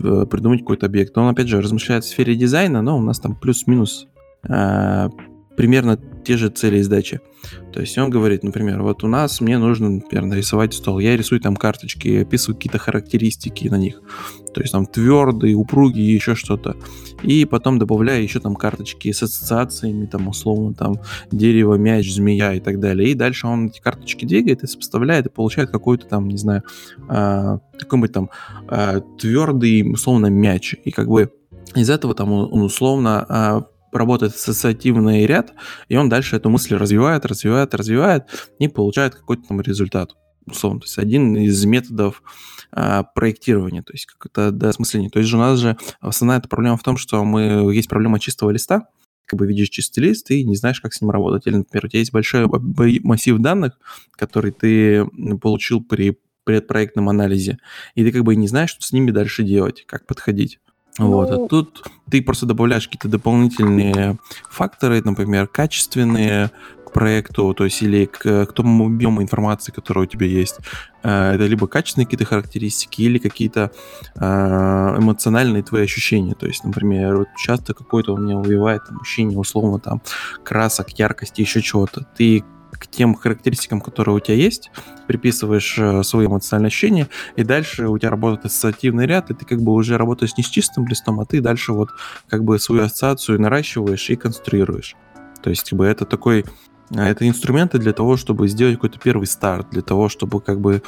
э, 0.00 0.26
придумать 0.30 0.60
какой-то 0.60 0.86
объект. 0.86 1.16
Он, 1.18 1.28
опять 1.28 1.48
же, 1.48 1.60
размышляет 1.60 2.04
в 2.04 2.08
сфере 2.08 2.34
дизайна, 2.34 2.80
но 2.80 2.96
у 2.96 3.02
нас 3.02 3.20
там 3.20 3.34
плюс-минус 3.34 4.06
э, 4.48 5.08
примерно 5.56 5.98
те 6.24 6.36
же 6.36 6.48
цели 6.48 6.78
и 6.78 6.82
задачи. 6.82 7.20
То 7.72 7.80
есть 7.80 7.96
он 7.98 8.10
говорит, 8.10 8.42
например, 8.42 8.82
вот 8.82 9.04
у 9.04 9.08
нас 9.08 9.40
мне 9.40 9.58
нужно, 9.58 9.88
например, 9.88 10.26
нарисовать 10.26 10.74
стол. 10.74 10.98
Я 10.98 11.16
рисую 11.16 11.40
там 11.40 11.56
карточки, 11.56 12.22
описываю 12.22 12.56
какие-то 12.56 12.78
характеристики 12.78 13.68
на 13.68 13.76
них. 13.76 14.02
То 14.52 14.60
есть 14.60 14.72
там 14.72 14.86
твердые, 14.86 15.54
упругие, 15.54 16.14
еще 16.14 16.34
что-то. 16.34 16.76
И 17.22 17.44
потом 17.44 17.78
добавляю 17.78 18.22
еще 18.22 18.40
там 18.40 18.56
карточки 18.56 19.12
с 19.12 19.22
ассоциациями, 19.22 20.06
там 20.06 20.28
условно 20.28 20.74
там 20.74 20.96
дерево, 21.30 21.74
мяч, 21.74 22.12
змея 22.12 22.54
и 22.54 22.60
так 22.60 22.80
далее. 22.80 23.10
И 23.10 23.14
дальше 23.14 23.46
он 23.46 23.66
эти 23.66 23.80
карточки 23.80 24.24
двигает 24.24 24.62
и 24.62 24.66
сопоставляет 24.66 25.26
и 25.26 25.30
получает 25.30 25.70
какой-то 25.70 26.06
там, 26.06 26.28
не 26.28 26.36
знаю, 26.36 26.62
э, 27.08 27.58
какой-нибудь 27.78 28.12
там 28.12 28.30
э, 28.68 29.00
твердый, 29.18 29.90
условно, 29.90 30.26
мяч. 30.26 30.74
И 30.84 30.90
как 30.90 31.08
бы 31.08 31.32
из 31.74 31.88
этого 31.88 32.14
там 32.14 32.32
он 32.32 32.62
условно 32.62 33.26
э, 33.28 33.79
работает 33.92 34.34
ассоциативный 34.34 35.26
ряд, 35.26 35.54
и 35.88 35.96
он 35.96 36.08
дальше 36.08 36.36
эту 36.36 36.50
мысль 36.50 36.74
развивает, 36.76 37.24
развивает, 37.26 37.74
развивает 37.74 38.24
и 38.58 38.68
получает 38.68 39.14
какой-то 39.14 39.48
там 39.48 39.60
результат. 39.60 40.14
Условно, 40.46 40.80
то 40.80 40.86
есть 40.86 40.98
один 40.98 41.36
из 41.36 41.64
методов 41.64 42.22
а, 42.72 43.02
проектирования, 43.02 43.82
то 43.82 43.92
есть 43.92 44.06
как-то 44.06 44.50
досмысление. 44.50 45.10
То 45.10 45.18
есть 45.18 45.32
у 45.32 45.38
нас 45.38 45.58
же 45.58 45.76
основная 46.00 46.38
эта 46.38 46.48
проблема 46.48 46.76
в 46.76 46.82
том, 46.82 46.96
что 46.96 47.24
мы 47.24 47.72
есть 47.74 47.88
проблема 47.88 48.18
чистого 48.18 48.50
листа, 48.50 48.88
как 49.26 49.38
бы 49.38 49.46
видишь 49.46 49.68
чистый 49.68 50.00
лист 50.00 50.30
и 50.30 50.44
не 50.44 50.56
знаешь, 50.56 50.80
как 50.80 50.92
с 50.92 51.00
ним 51.00 51.10
работать. 51.10 51.46
Или, 51.46 51.56
например, 51.56 51.84
у 51.84 51.88
тебя 51.88 52.00
есть 52.00 52.12
большой 52.12 52.48
массив 52.48 53.38
данных, 53.38 53.78
который 54.16 54.50
ты 54.50 55.06
получил 55.40 55.82
при 55.84 56.18
предпроектном 56.44 57.08
анализе, 57.08 57.58
и 57.94 58.02
ты 58.02 58.10
как 58.10 58.24
бы 58.24 58.34
не 58.34 58.48
знаешь, 58.48 58.70
что 58.70 58.82
с 58.82 58.92
ними 58.92 59.10
дальше 59.12 59.44
делать, 59.44 59.84
как 59.86 60.06
подходить. 60.06 60.58
Вот, 60.98 61.30
а 61.30 61.36
Ну, 61.36 61.48
тут 61.48 61.84
ты 62.10 62.22
просто 62.22 62.46
добавляешь 62.46 62.86
какие-то 62.86 63.08
дополнительные 63.08 64.18
факторы, 64.50 65.00
например, 65.02 65.46
качественные 65.46 66.50
к 66.84 66.92
проекту, 66.92 67.54
то 67.54 67.64
есть 67.64 67.82
или 67.82 68.04
к, 68.06 68.46
к 68.46 68.52
тому 68.52 68.86
объему 68.86 69.22
информации, 69.22 69.70
которая 69.72 70.04
у 70.04 70.06
тебя 70.08 70.26
есть. 70.26 70.58
Э, 71.04 71.34
Это 71.34 71.46
либо 71.46 71.68
качественные 71.68 72.06
какие-то 72.06 72.24
характеристики, 72.24 73.02
или 73.02 73.18
какие-то 73.18 73.70
э, 74.16 74.24
эмоциональные 74.98 75.62
твои 75.62 75.84
ощущения. 75.84 76.34
То 76.34 76.46
есть, 76.46 76.64
например, 76.64 77.16
вот 77.16 77.28
часто 77.36 77.74
какой-то 77.74 78.14
у 78.14 78.18
меня 78.18 78.36
убивает 78.36 78.82
ощущение 79.00 79.38
условно 79.38 79.78
там 79.78 80.02
красок, 80.44 80.90
яркости, 80.98 81.40
еще 81.40 81.62
чего-то. 81.62 82.06
Ты 82.16 82.44
к 82.70 82.86
тем 82.86 83.14
характеристикам, 83.14 83.80
которые 83.80 84.16
у 84.16 84.20
тебя 84.20 84.36
есть, 84.36 84.70
приписываешь 85.06 85.76
э, 85.78 86.02
свои 86.02 86.26
эмоциональные 86.26 86.68
ощущения, 86.68 87.08
и 87.36 87.44
дальше 87.44 87.88
у 87.88 87.98
тебя 87.98 88.10
работает 88.10 88.46
ассоциативный 88.46 89.06
ряд, 89.06 89.30
и 89.30 89.34
ты 89.34 89.44
как 89.44 89.60
бы 89.60 89.72
уже 89.72 89.96
работаешь 89.98 90.36
не 90.36 90.42
с 90.42 90.48
чистым 90.48 90.86
листом, 90.86 91.20
а 91.20 91.26
ты 91.26 91.40
дальше 91.40 91.72
вот 91.72 91.90
как 92.28 92.44
бы 92.44 92.58
свою 92.58 92.82
ассоциацию 92.82 93.40
наращиваешь 93.40 94.10
и 94.10 94.16
конструируешь. 94.16 94.96
То 95.42 95.50
есть 95.50 95.70
как 95.70 95.78
бы 95.78 95.86
это 95.86 96.04
такой 96.04 96.44
а, 96.96 97.08
это 97.08 97.28
инструменты 97.28 97.78
для 97.78 97.92
того, 97.92 98.16
чтобы 98.16 98.48
сделать 98.48 98.76
какой-то 98.76 98.98
первый 98.98 99.26
старт, 99.26 99.68
для 99.70 99.82
того, 99.82 100.08
чтобы 100.08 100.40
как 100.40 100.60
бы 100.60 100.82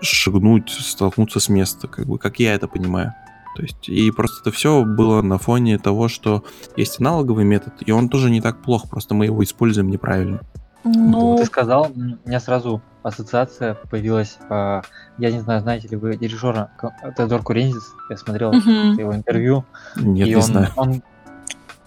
шагнуть, 0.00 0.70
столкнуться 0.70 1.40
с 1.40 1.48
места, 1.48 1.88
как 1.88 2.06
бы, 2.06 2.18
как 2.18 2.38
я 2.38 2.54
это 2.54 2.68
понимаю. 2.68 3.14
То 3.56 3.62
есть, 3.62 3.88
и 3.88 4.10
просто 4.12 4.42
это 4.42 4.52
все 4.52 4.84
было 4.84 5.20
на 5.20 5.38
фоне 5.38 5.78
того, 5.78 6.06
что 6.06 6.44
есть 6.76 7.00
аналоговый 7.00 7.44
метод, 7.44 7.74
и 7.84 7.90
он 7.90 8.08
тоже 8.08 8.30
не 8.30 8.40
так 8.40 8.62
плох, 8.62 8.88
просто 8.88 9.14
мы 9.14 9.24
его 9.24 9.42
используем 9.42 9.88
неправильно. 9.88 10.40
Ну, 10.84 11.36
Ты 11.38 11.44
сказал, 11.46 11.86
м, 11.86 12.20
у 12.24 12.28
меня 12.28 12.40
сразу 12.40 12.82
ассоциация 13.02 13.76
появилась. 13.90 14.38
а, 14.50 14.82
Я 15.18 15.30
не 15.30 15.40
знаю, 15.40 15.60
знаете 15.60 15.88
ли 15.88 15.96
вы 15.96 16.16
дирижера 16.16 16.70
Теодор 17.16 17.42
Курензис? 17.42 17.82
Я 18.10 18.16
смотрел 18.16 18.52
мгм. 18.52 18.98
его 18.98 19.14
интервью. 19.14 19.64
Нет, 19.96 20.28
и 20.28 20.30
не 20.30 20.36
он, 20.36 20.42
знаю. 20.42 20.68
он 20.76 21.02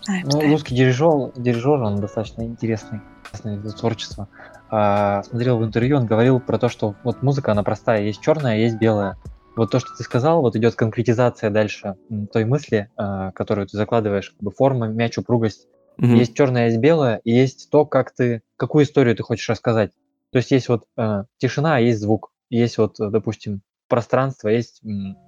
Ай, 0.10 0.24
Ну, 0.24 0.42
русский 0.42 0.76
дирижер, 0.76 1.32
дирижер, 1.36 1.82
он 1.82 2.02
достаточно 2.02 2.42
интересный, 2.44 3.02
интересное 3.26 3.58
вид 3.58 3.76
творчества. 3.78 4.28
А, 4.70 5.22
смотрел 5.24 5.60
в 5.60 5.64
интервью, 5.64 5.98
он 5.98 6.06
говорил 6.06 6.40
про 6.40 6.58
то, 6.58 6.70
что 6.70 6.96
вот 7.04 7.22
музыка, 7.22 7.52
она 7.52 7.64
простая, 7.64 8.02
есть 8.02 8.22
черная, 8.22 8.58
есть 8.58 8.78
белая. 8.78 9.18
Вот 9.56 9.70
то, 9.70 9.80
что 9.80 9.90
ты 9.96 10.04
сказал, 10.04 10.42
вот 10.42 10.56
идет 10.56 10.76
конкретизация 10.76 11.50
дальше 11.50 11.96
той 12.34 12.46
мысли, 12.46 12.90
а, 12.98 13.32
которую 13.32 13.68
ты 13.68 13.78
закладываешь, 13.78 14.32
как 14.32 14.42
бы 14.42 14.52
форма, 14.52 14.88
мяч, 14.88 15.18
упругость. 15.18 15.68
Мгм. 15.98 16.16
Есть 16.16 16.36
черное, 16.36 16.66
есть 16.68 16.80
белое, 16.80 17.22
и 17.24 17.32
есть 17.32 17.70
то, 17.70 17.86
как 17.86 18.12
ты, 18.12 18.42
какую 18.62 18.86
историю 18.86 19.16
ты 19.16 19.24
хочешь 19.24 19.50
рассказать. 19.50 19.92
То 20.32 20.38
есть 20.38 20.52
есть 20.52 20.70
вот 20.70 20.84
э, 20.96 21.24
тишина, 21.40 21.78
а 21.78 21.80
есть 21.80 22.00
звук. 22.00 22.32
Есть 22.52 22.78
вот, 22.78 23.00
э, 23.00 23.10
допустим, 23.10 23.62
пространство, 23.88 24.50
есть 24.50 24.84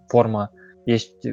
форма, 0.07 0.51
есть 0.85 1.25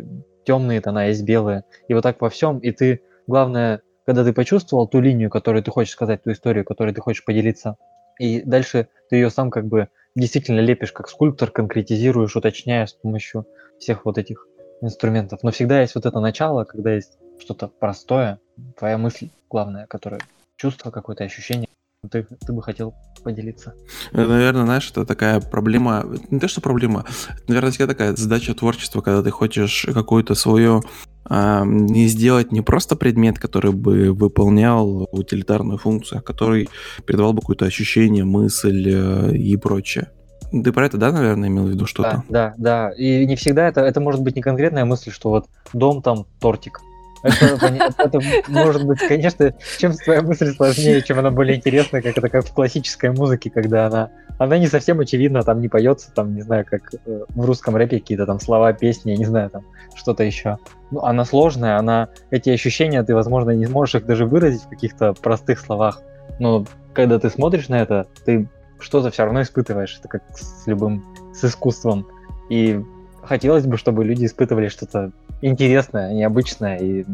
темные 0.46 0.80
тона, 0.80 1.08
есть 1.08 1.24
белые. 1.24 1.64
И 1.88 1.92
вот 1.92 2.00
так 2.00 2.22
во 2.22 2.30
всем. 2.30 2.58
И 2.60 2.70
ты, 2.70 3.02
главное, 3.26 3.82
когда 4.06 4.24
ты 4.24 4.32
почувствовал 4.32 4.88
ту 4.88 5.00
линию, 5.00 5.28
которую 5.28 5.62
ты 5.62 5.70
хочешь 5.70 5.92
сказать, 5.92 6.22
ту 6.22 6.32
историю, 6.32 6.64
которой 6.64 6.94
ты 6.94 7.02
хочешь 7.02 7.22
поделиться, 7.22 7.76
и 8.18 8.40
дальше 8.40 8.88
ты 9.10 9.16
ее 9.16 9.28
сам 9.28 9.50
как 9.50 9.66
бы 9.66 9.88
действительно 10.14 10.60
лепишь 10.60 10.92
как 10.92 11.06
скульптор, 11.06 11.50
конкретизируешь, 11.50 12.34
уточняешь 12.34 12.90
с 12.90 12.94
помощью 12.94 13.46
всех 13.78 14.06
вот 14.06 14.16
этих 14.16 14.46
инструментов. 14.80 15.42
Но 15.42 15.50
всегда 15.50 15.82
есть 15.82 15.94
вот 15.94 16.06
это 16.06 16.18
начало, 16.18 16.64
когда 16.64 16.94
есть 16.94 17.18
что-то 17.38 17.68
простое, 17.68 18.40
твоя 18.78 18.96
мысль 18.96 19.28
главная, 19.50 19.86
которая 19.86 20.22
чувство 20.56 20.90
какое-то, 20.90 21.24
ощущение, 21.24 21.68
ты, 22.08 22.26
ты 22.46 22.52
бы 22.52 22.62
хотел 22.62 22.94
поделиться. 23.22 23.74
Это, 24.12 24.26
наверное, 24.26 24.64
знаешь, 24.64 24.90
это 24.90 25.04
такая 25.04 25.40
проблема, 25.40 26.06
не 26.30 26.40
то 26.40 26.48
что 26.48 26.60
проблема, 26.60 27.04
это, 27.28 27.42
наверное, 27.48 27.70
всегда 27.70 27.88
такая 27.88 28.16
задача 28.16 28.54
творчества, 28.54 29.00
когда 29.00 29.22
ты 29.22 29.30
хочешь 29.30 29.86
какую-то 29.92 30.34
свою 30.34 30.82
не 31.28 32.06
сделать 32.08 32.50
не 32.50 32.62
просто 32.62 32.96
предмет, 32.96 33.38
который 33.38 33.72
бы 33.72 34.12
выполнял 34.12 35.06
утилитарную 35.12 35.78
функцию, 35.78 36.18
а 36.18 36.22
который 36.22 36.70
передавал 37.04 37.34
бы 37.34 37.40
какое-то 37.40 37.66
ощущение, 37.66 38.24
мысль 38.24 38.90
э, 38.90 39.36
и 39.36 39.56
прочее. 39.56 40.08
Ты 40.50 40.72
про 40.72 40.86
это, 40.86 40.96
да, 40.96 41.12
наверное, 41.12 41.48
имел 41.48 41.66
в 41.66 41.68
виду 41.68 41.86
что-то? 41.86 42.24
Да, 42.28 42.54
да, 42.56 42.88
да. 42.88 42.90
И 42.96 43.26
не 43.26 43.36
всегда 43.36 43.68
это, 43.68 43.82
это 43.82 44.00
может 44.00 44.22
быть 44.22 44.34
не 44.34 44.42
конкретная 44.42 44.86
мысль, 44.86 45.12
что 45.12 45.28
вот 45.28 45.46
дом 45.72 46.02
там 46.02 46.26
тортик. 46.40 46.80
Это, 47.22 48.20
может 48.48 48.86
быть, 48.86 48.98
конечно, 49.00 49.54
чем 49.78 49.92
твоя 49.92 50.22
мысль 50.22 50.54
сложнее, 50.54 51.02
чем 51.02 51.18
она 51.18 51.30
более 51.30 51.56
интересная, 51.56 52.02
как 52.02 52.16
это 52.16 52.28
как 52.28 52.44
в 52.44 52.52
классической 52.52 53.10
музыке, 53.10 53.50
когда 53.50 53.86
она, 53.86 54.10
она 54.38 54.58
не 54.58 54.66
совсем 54.66 55.00
очевидна, 55.00 55.42
там 55.42 55.60
не 55.60 55.68
поется, 55.68 56.10
там, 56.14 56.34
не 56.34 56.42
знаю, 56.42 56.64
как 56.68 56.94
э, 56.94 57.24
в 57.28 57.44
русском 57.44 57.76
рэпе 57.76 58.00
какие-то 58.00 58.26
там 58.26 58.40
слова, 58.40 58.72
песни, 58.72 59.10
я 59.10 59.16
не 59.16 59.26
знаю, 59.26 59.50
там 59.50 59.64
что-то 59.94 60.24
еще. 60.24 60.58
Ну, 60.90 61.00
она 61.00 61.24
сложная, 61.24 61.76
она, 61.76 62.08
эти 62.30 62.50
ощущения, 62.50 63.02
ты, 63.02 63.14
возможно, 63.14 63.50
не 63.50 63.66
сможешь 63.66 63.96
их 63.96 64.06
даже 64.06 64.24
выразить 64.24 64.62
в 64.62 64.68
каких-то 64.68 65.12
простых 65.12 65.60
словах, 65.60 66.02
но 66.38 66.64
когда 66.94 67.18
ты 67.18 67.30
смотришь 67.30 67.68
на 67.68 67.80
это, 67.80 68.06
ты 68.24 68.48
что-то 68.78 69.10
все 69.10 69.24
равно 69.24 69.42
испытываешь, 69.42 69.98
это 69.98 70.08
как 70.08 70.22
с 70.34 70.66
любым, 70.66 71.04
с 71.34 71.44
искусством. 71.44 72.06
И 72.48 72.82
хотелось 73.22 73.66
бы, 73.66 73.76
чтобы 73.76 74.04
люди 74.04 74.26
испытывали 74.26 74.68
что-то 74.68 75.10
интересное, 75.42 76.12
необычное 76.12 76.78
и 76.78 77.04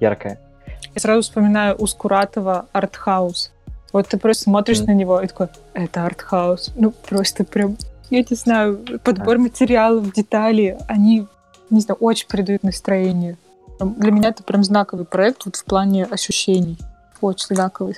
яркое. 0.00 0.38
Я 0.94 1.00
сразу 1.00 1.22
вспоминаю 1.22 1.76
у 1.78 1.86
Скуратова 1.86 2.66
артхаус. 2.72 3.52
Вот 3.92 4.08
ты 4.08 4.18
просто 4.18 4.44
смотришь 4.44 4.78
Мгм. 4.80 4.86
на 4.86 4.94
него 4.94 5.20
и 5.20 5.26
такой, 5.26 5.48
это 5.74 6.04
артхаус. 6.04 6.72
Ну, 6.76 6.92
просто 7.08 7.44
прям, 7.44 7.76
я 8.10 8.20
не 8.28 8.36
знаю, 8.36 8.78
подбор 9.02 9.38
материалов, 9.38 10.12
детали, 10.12 10.76
они, 10.88 11.26
не 11.70 11.80
знаю, 11.80 11.96
очень 12.00 12.28
придают 12.28 12.62
настроение. 12.62 13.36
Для 13.80 14.10
меня 14.10 14.30
это 14.30 14.42
прям 14.42 14.64
знаковый 14.64 15.06
проект 15.06 15.46
вот 15.46 15.56
в 15.56 15.64
плане 15.64 16.04
ощущений. 16.04 16.78
Очень 17.20 17.54
знаковый. 17.54 17.96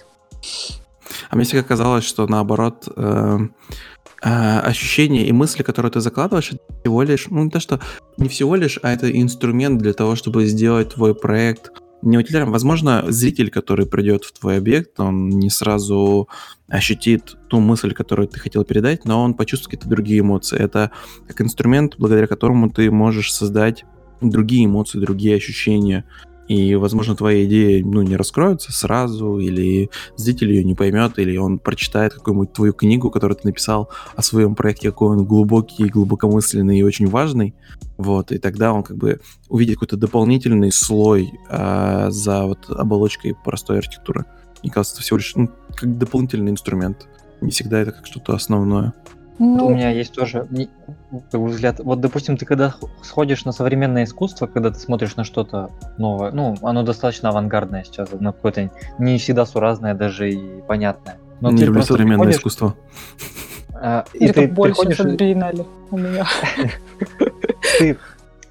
А 1.29 1.37
мне 1.37 1.45
всегда 1.45 1.63
казалось, 1.65 2.05
что 2.05 2.27
наоборот, 2.27 2.89
э, 2.95 3.39
э, 4.23 4.59
ощущения 4.61 5.27
и 5.27 5.33
мысли, 5.33 5.63
которые 5.63 5.93
ты 5.93 6.01
закладываешь, 6.01 6.53
это 6.53 6.63
всего 6.83 7.03
лишь, 7.03 7.27
ну 7.29 7.45
не 7.45 7.51
то 7.51 7.61
что, 7.61 7.81
не 8.19 8.29
всего 8.29 8.57
лишь, 8.57 8.79
а 8.83 8.93
это 8.93 9.11
инструмент 9.11 9.81
для 9.81 9.93
того, 9.93 10.17
чтобы 10.17 10.47
сделать 10.47 10.95
твой 10.95 11.15
проект 11.15 11.71
не 12.03 12.19
утилитарным. 12.19 12.53
Возможно, 12.53 13.05
зритель, 13.09 13.51
который 13.51 13.87
придет 13.87 14.25
в 14.25 14.33
твой 14.33 14.57
объект, 14.59 14.99
он 15.01 15.29
не 15.29 15.51
сразу 15.51 16.29
ощутит 16.69 17.37
ту 17.49 17.61
мысль, 17.61 17.93
которую 17.93 18.29
ты 18.29 18.41
хотел 18.41 18.65
передать, 18.65 19.05
но 19.05 19.23
он 19.23 19.35
почувствует 19.35 19.73
какие-то 19.73 19.89
другие 19.89 20.21
эмоции. 20.21 20.59
Это 20.59 20.93
как 21.27 21.41
инструмент, 21.41 21.97
благодаря 21.99 22.27
которому 22.27 22.71
ты 22.71 22.91
можешь 22.91 23.33
создать 23.33 23.85
другие 24.21 24.67
эмоции, 24.67 24.99
другие 24.99 25.37
ощущения. 25.37 26.05
И, 26.51 26.75
возможно, 26.75 27.15
твоя 27.15 27.45
идея 27.45 27.85
ну, 27.85 28.03
не 28.03 28.17
раскроется 28.17 28.73
сразу, 28.73 29.39
или 29.39 29.89
зритель 30.17 30.51
ее 30.51 30.65
не 30.65 30.75
поймет, 30.75 31.17
или 31.21 31.37
он 31.37 31.61
прочитает 31.61 32.13
какую-нибудь 32.13 32.53
твою 32.53 32.73
книгу, 32.73 33.09
которую 33.09 33.37
ты 33.37 33.47
написал 33.47 33.89
о 34.17 34.23
своем 34.23 34.57
проекте, 34.57 34.91
какой 34.91 35.17
он 35.17 35.25
глубокий, 35.25 35.85
глубокомысленный 35.85 36.81
и 36.81 36.83
очень 36.83 37.07
важный. 37.07 37.55
Вот, 37.99 38.33
и 38.33 38.39
тогда 38.39 38.73
он 38.73 38.83
как 38.83 38.97
бы 38.97 39.21
увидит 39.49 39.77
какой-то 39.77 39.97
дополнительный 39.97 40.73
слой 40.73 41.33
а, 41.49 42.11
за 42.11 42.47
вот 42.47 42.69
оболочкой 42.69 43.37
простой 43.45 43.79
архитектуры. 43.79 44.25
Мне 44.65 44.73
кажется, 44.73 44.97
это 44.97 45.05
всего 45.05 45.19
лишь 45.19 45.37
ну, 45.37 45.51
как 45.77 45.99
дополнительный 45.99 46.51
инструмент. 46.51 47.07
Не 47.41 47.53
всегда 47.53 47.79
это 47.79 47.93
как 47.93 48.07
что-то 48.07 48.35
основное. 48.35 48.95
Вот 49.41 49.63
у 49.63 49.71
Ну, 49.71 49.71
меня 49.71 49.89
есть 49.89 50.13
тоже 50.13 50.47
как 51.31 51.41
бы 51.41 51.47
взгляд. 51.49 51.81
Вот, 51.81 52.01
допустим, 52.01 52.37
ты 52.37 52.45
когда 52.45 52.75
сходишь 53.03 53.47
на 53.47 53.53
современное 53.53 54.05
искусство, 54.05 54.47
когда 54.47 54.71
ты 54.71 54.79
смотришь 54.79 55.17
на 55.17 55.25
что-то 55.25 55.71
новое, 55.97 56.31
ну, 56.31 56.57
оно 56.61 56.83
достаточно 56.83 57.31
авангардное 57.31 57.85
сейчас, 57.85 58.11
оно 58.13 58.35
какое-то 58.35 58.71
не 58.99 59.17
всегда 59.17 59.47
суразное 59.47 59.95
даже 59.95 60.31
и 60.31 60.61
понятное. 60.69 61.17
Но 61.41 61.51
не 61.51 61.57
ты 61.57 61.65
люблю 61.65 61.81
современное 61.83 62.19
приходишь, 62.19 62.37
искусство. 62.37 62.75
а, 63.73 64.05
и 64.13 64.27
это 64.27 64.43
ты 64.43 64.49
больше 64.49 64.83
приходишь, 64.83 65.15
и 65.15 65.17
биеннале 65.17 65.65
у 65.91 65.97
меня. 65.97 66.27
ты 67.79 67.97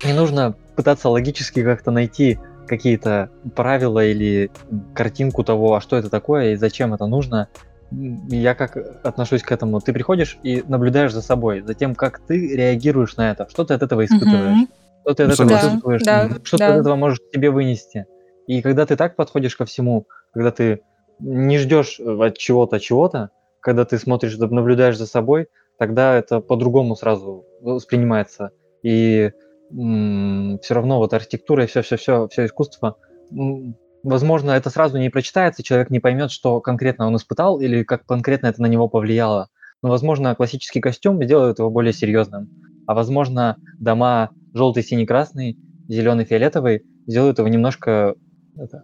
не 0.04 0.14
нужно 0.14 0.56
пытаться 0.76 1.10
логически 1.10 1.64
как-то 1.64 1.92
найти 1.92 2.40
какие-то 2.66 3.30
правила 3.56 4.04
или 4.04 4.50
картинку 4.96 5.44
того, 5.44 5.76
а 5.76 5.82
что 5.82 5.98
это 5.98 6.10
такое 6.10 6.54
и 6.54 6.56
зачем 6.56 6.96
это 6.96 7.06
нужно. 7.06 7.48
М, 7.92 8.28
Я 8.30 8.56
как 8.56 8.78
отношусь 9.04 9.42
к 9.44 9.52
этому? 9.52 9.80
Ты 9.80 9.94
приходишь 9.94 10.38
и 10.44 10.64
наблюдаешь 10.68 11.14
за 11.14 11.22
собой, 11.22 11.62
за 11.62 11.74
тем, 11.74 11.96
как 11.96 12.20
ты 12.20 12.56
реагируешь 12.56 13.18
на 13.18 13.32
это, 13.32 13.48
что 13.50 13.64
ты 13.66 13.74
от 13.74 13.82
этого 13.82 14.06
испытываешь, 14.06 14.58
Мгм. 14.58 14.68
что 15.04 15.14
ты 15.16 15.24
от 15.24 15.30
этого 15.32 15.36
согласен. 15.36 15.70
чувствуешь, 15.72 16.02
Да, 16.04 16.30
что 16.44 16.58
ты 16.58 16.66
да. 16.66 16.74
от 16.76 16.80
этого 16.82 16.96
можешь 16.96 17.20
себе 17.34 17.50
вынести. 17.50 18.06
И 18.48 18.62
когда 18.62 18.86
ты 18.86 18.96
так 18.96 19.16
подходишь 19.16 19.56
ко 19.56 19.66
всему, 19.66 20.06
когда 20.34 20.52
ты 20.52 20.82
не 21.20 21.58
ждешь 21.58 22.00
э, 22.00 22.04
от 22.26 22.38
чего-то 22.38 22.80
чего-то, 22.80 23.30
когда 23.60 23.86
ты 23.86 23.98
смотришь, 23.98 24.38
наблюдаешь 24.38 24.98
за 24.98 25.06
собой, 25.06 25.48
тогда 25.78 26.16
это 26.16 26.40
по-другому 26.40 26.96
сразу 26.96 27.46
воспринимается. 27.62 28.52
И 28.84 29.32
все 29.72 30.74
равно 30.74 30.98
вот 30.98 31.14
архитектура 31.14 31.64
и 31.64 31.68
все-все-все, 31.68 32.28
все 32.30 32.46
искусство, 32.46 32.96
м, 33.32 33.76
возможно, 34.04 34.52
это 34.52 34.70
сразу 34.70 34.98
не 34.98 35.10
прочитается, 35.10 35.64
человек 35.64 35.90
не 35.90 36.00
поймет, 36.00 36.32
что 36.32 36.62
конкретно 36.62 37.08
он 37.08 37.16
испытал 37.16 37.60
или 37.60 37.84
как 37.84 38.06
конкретно 38.06 38.48
это 38.48 38.62
на 38.62 38.68
него 38.68 38.88
повлияло. 38.88 39.50
Но, 39.82 39.90
возможно, 39.90 40.36
классический 40.36 40.82
костюм 40.82 41.24
сделает 41.24 41.60
его 41.60 41.70
более 41.70 41.94
серьезным. 41.94 42.50
А 42.86 42.94
возможно, 42.94 43.58
дома 43.80 44.32
желтый, 44.54 44.84
синий, 44.84 45.06
красный, 45.06 45.58
зеленый, 45.88 46.26
фиолетовый 46.26 46.84
сделают 47.08 47.40
его 47.40 47.48
немножко 47.48 48.16
это, 48.58 48.84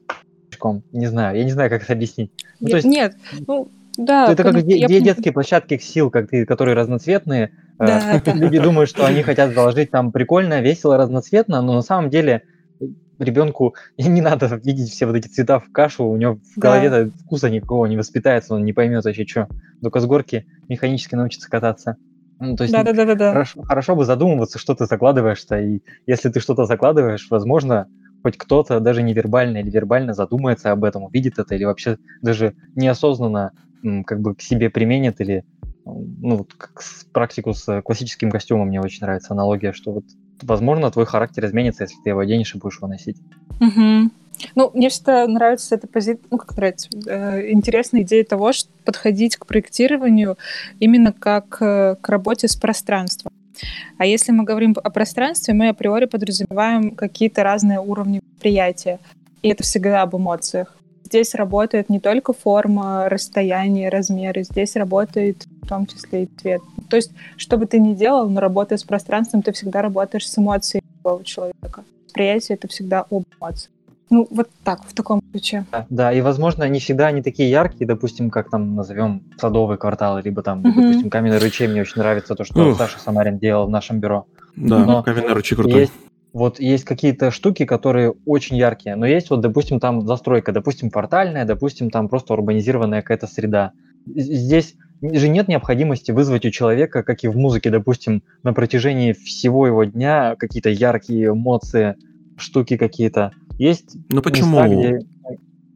не 0.92 1.08
знаю, 1.08 1.38
я 1.38 1.44
не 1.44 1.52
знаю, 1.52 1.70
как 1.70 1.84
это 1.84 1.94
объяснить. 1.94 2.32
Ну, 2.60 2.70
то 2.70 2.78
есть, 2.78 2.88
Нет, 2.88 3.16
ну, 3.48 3.70
да. 3.98 4.32
Это 4.32 4.44
как 4.44 4.56
я... 4.64 4.88
детские 4.88 5.34
площадки 5.34 5.78
сил, 5.78 6.10
как 6.10 6.30
ты, 6.30 6.46
которые 6.46 6.76
разноцветные. 6.76 7.52
Да, 7.78 8.22
э, 8.26 8.32
Люди 8.34 8.60
думают, 8.60 8.90
что 8.90 9.06
они 9.06 9.22
хотят 9.22 9.54
заложить 9.54 9.92
там 9.92 10.12
прикольно, 10.12 10.62
весело, 10.62 10.98
разноцветно, 10.98 11.62
но 11.62 11.74
на 11.74 11.82
самом 11.82 12.10
деле 12.10 12.44
ребенку 13.20 13.76
не 13.98 14.22
надо 14.22 14.60
видеть 14.64 14.92
все 14.92 15.06
вот 15.06 15.16
эти 15.16 15.28
цвета 15.28 15.60
в 15.60 15.72
кашу, 15.72 16.06
у 16.06 16.18
него 16.18 16.40
в 16.56 16.60
голове 16.60 16.90
да. 16.90 17.10
вкуса 17.26 17.50
никакого 17.50 17.86
не 17.86 17.98
воспитается, 17.98 18.56
он 18.56 18.66
не 18.66 18.74
поймет 18.74 19.06
вообще, 19.06 19.26
что. 19.26 19.48
Только 19.82 20.00
с 20.00 20.06
горки 20.06 20.46
механически 20.68 21.16
научится 21.16 21.50
кататься. 21.50 21.98
Ну, 22.40 22.56
то 22.56 22.64
есть 22.64 22.74
да, 22.74 22.84
да, 22.84 22.94
да, 22.94 23.16
да. 23.16 23.32
Хорошо, 23.32 23.62
хорошо 23.64 23.96
бы 23.96 24.06
задумываться, 24.06 24.60
что 24.60 24.76
ты 24.76 24.86
закладываешь-то, 24.86 25.60
и 25.60 25.82
если 26.06 26.30
ты 26.30 26.40
что-то 26.40 26.66
закладываешь, 26.66 27.28
возможно, 27.30 27.88
хоть 28.24 28.38
кто-то 28.38 28.80
даже 28.80 29.04
невербально 29.04 29.60
или 29.60 29.70
вербально 29.70 30.14
задумается 30.14 30.72
об 30.72 30.84
этом, 30.84 31.04
увидит 31.04 31.40
это, 31.40 31.56
или 31.56 31.64
вообще 31.64 31.98
даже 32.22 32.56
неосознанно 32.76 33.52
как 34.06 34.20
бы 34.20 34.36
к 34.36 34.42
себе 34.42 34.70
применит, 34.70 35.22
или 35.22 35.46
ну, 35.86 36.38
вот 36.38 36.54
как 36.56 36.82
практику 37.14 37.54
с 37.54 37.82
классическим 37.84 38.32
костюмом 38.32 38.68
мне 38.68 38.82
очень 38.82 39.02
нравится 39.02 39.34
аналогия, 39.34 39.72
что 39.72 39.92
вот 39.92 40.06
возможно 40.42 40.92
твой 40.92 41.06
характер 41.06 41.46
изменится, 41.46 41.84
если 41.84 41.98
ты 42.04 42.10
его 42.10 42.20
оденешь 42.20 42.56
и 42.56 42.58
будешь 42.58 42.78
его 42.78 42.88
носить. 42.88 43.18
Угу. 43.60 44.12
Ну, 44.56 44.72
мне 44.74 44.90
всегда 44.90 45.28
нравится 45.28 45.76
эта 45.76 45.88
позиция, 45.88 46.26
ну, 46.30 46.38
как 46.38 46.56
нравится, 46.58 46.90
э, 47.08 47.52
интересная 47.52 48.02
идея 48.02 48.24
того, 48.24 48.52
что 48.54 48.70
подходить 48.84 49.38
к 49.38 49.46
проектированию 49.46 50.38
именно 50.80 51.14
как 51.14 51.58
э, 51.62 51.96
к 52.00 52.10
работе 52.10 52.48
с 52.48 52.56
пространством. 52.56 53.32
А 53.98 54.06
если 54.06 54.32
мы 54.32 54.44
говорим 54.44 54.76
о 54.84 54.90
пространстве, 54.90 55.54
мы 55.54 55.70
априори 55.70 56.06
подразумеваем 56.06 56.92
какие-то 56.92 57.44
разные 57.44 57.80
уровни 57.80 58.20
восприятия. 58.34 59.00
И 59.42 59.50
это 59.50 59.64
всегда 59.64 60.02
об 60.02 60.16
эмоциях. 60.16 60.76
Здесь 61.06 61.36
работает 61.36 61.90
не 61.90 62.00
только 62.00 62.34
форма, 62.34 63.08
расстояние, 63.08 63.90
размеры, 63.90 64.44
здесь 64.44 64.76
работает 64.76 65.46
в 65.66 65.68
том 65.68 65.86
числе 65.88 66.24
и 66.24 66.30
цвет. 66.40 66.62
То 66.90 66.96
есть, 66.96 67.12
что 67.38 67.58
бы 67.58 67.66
ты 67.66 67.80
ни 67.80 67.94
делал, 67.94 68.30
но 68.30 68.40
работая 68.40 68.78
с 68.78 68.84
пространством, 68.84 69.42
ты 69.42 69.52
всегда 69.52 69.82
работаешь 69.82 70.30
с 70.30 70.38
эмоцией 70.38 70.84
другого 71.04 71.24
человека. 71.24 71.84
Восприятие— 72.06 72.56
это 72.58 72.68
всегда 72.68 73.06
об 73.10 73.24
эмоциях. 73.40 73.72
Ну, 74.12 74.28
вот 74.30 74.50
так, 74.64 74.84
в 74.86 74.94
таком 74.94 75.22
ключе. 75.32 75.66
Да, 75.72 75.88
да, 75.90 76.14
и, 76.14 76.22
возможно, 76.22 76.64
не 76.70 76.80
всегда 76.80 77.08
они 77.08 77.24
такие 77.24 77.50
яркие, 77.50 77.88
допустим, 77.88 78.30
как 78.30 78.52
там 78.52 78.76
назовем 78.76 79.24
садовый 79.38 79.78
квартал, 79.78 80.20
либо 80.20 80.44
там, 80.44 80.60
mm-hmm. 80.60 80.74
допустим, 80.76 81.10
каменный 81.10 81.40
ручей. 81.40 81.68
Мне 81.68 81.82
очень 81.82 82.00
нравится 82.02 82.36
то, 82.36 82.44
что 82.44 82.70
Ух. 82.70 82.78
Саша 82.78 83.00
Самарин 83.00 83.40
делал 83.40 83.66
в 83.66 83.72
нашем 83.72 84.00
бюро. 84.00 84.28
Да, 84.56 84.86
но 84.86 85.02
каменный 85.02 85.34
ручей 85.34 85.56
крутой. 85.56 85.82
Есть, 85.82 85.94
вот 86.34 86.60
есть 86.60 86.84
какие-то 86.84 87.32
штуки, 87.32 87.66
которые 87.66 88.14
очень 88.26 88.58
яркие, 88.58 88.96
но 88.96 89.08
есть 89.08 89.32
вот, 89.32 89.42
допустим, 89.42 89.80
там 89.80 90.06
застройка, 90.06 90.52
допустим, 90.52 90.92
квартальная, 90.92 91.44
допустим, 91.46 91.90
там 91.90 92.08
просто 92.08 92.34
урбанизированная 92.34 93.02
какая-то 93.02 93.26
среда. 93.26 93.72
Здесь 94.06 94.76
же 95.02 95.28
нет 95.30 95.48
необходимости 95.48 96.12
вызвать 96.12 96.46
у 96.46 96.50
человека, 96.50 97.04
как 97.04 97.24
и 97.24 97.28
в 97.28 97.36
музыке, 97.36 97.70
допустим, 97.70 98.24
на 98.44 98.54
протяжении 98.54 99.14
всего 99.14 99.68
его 99.68 99.84
дня 99.84 100.36
какие-то 100.38 100.70
яркие 100.70 101.30
эмоции, 101.30 101.96
штуки 102.38 102.78
какие-то. 102.78 103.32
Есть 103.58 103.96
ну 104.10 104.22
почему? 104.22 104.62
Места, 104.62 104.76
где... 104.76 105.08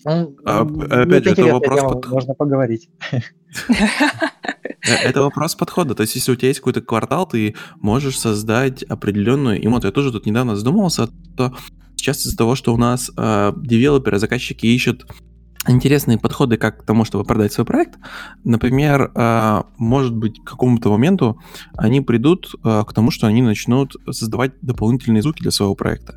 Ну, 0.05 0.35
а, 0.45 0.61
опять 0.61 1.25
же, 1.25 1.31
это 1.31 1.43
вопрос... 1.43 1.81
Под... 1.81 2.07
Можно 2.07 2.33
поговорить. 2.33 2.89
Э, 4.87 4.93
это 4.93 5.21
вопрос 5.21 5.55
подхода. 5.55 5.93
То 5.93 6.01
есть, 6.01 6.15
если 6.15 6.31
у 6.31 6.35
тебя 6.35 6.47
есть 6.47 6.61
какой-то 6.61 6.81
квартал, 6.81 7.27
ты 7.27 7.55
можешь 7.81 8.17
создать 8.17 8.81
определенную 8.83 9.63
эмоцию. 9.63 9.89
Я 9.89 9.93
тоже 9.93 10.13
тут 10.13 10.25
недавно 10.25 10.55
задумался, 10.55 11.09
то 11.35 11.53
сейчас 11.97 12.25
из-за 12.25 12.37
того, 12.37 12.55
что 12.55 12.73
у 12.73 12.77
нас 12.77 13.11
э, 13.17 13.53
девелоперы, 13.57 14.19
заказчики 14.19 14.67
ищут 14.67 15.05
интересные 15.67 16.17
подходы 16.17 16.57
как 16.57 16.81
к 16.81 16.85
тому, 16.85 17.05
чтобы 17.05 17.23
продать 17.25 17.51
свой 17.53 17.65
проект. 17.65 17.99
Например, 18.43 19.11
э, 19.13 19.63
может 19.77 20.15
быть, 20.15 20.39
к 20.39 20.47
какому-то 20.47 20.91
моменту 20.91 21.39
они 21.75 22.01
придут 22.01 22.55
э, 22.63 22.83
к 22.87 22.93
тому, 22.93 23.11
что 23.11 23.27
они 23.27 23.41
начнут 23.41 23.95
создавать 24.09 24.53
дополнительные 24.61 25.21
звуки 25.21 25.41
для 25.41 25.51
своего 25.51 25.75
проекта. 25.75 26.15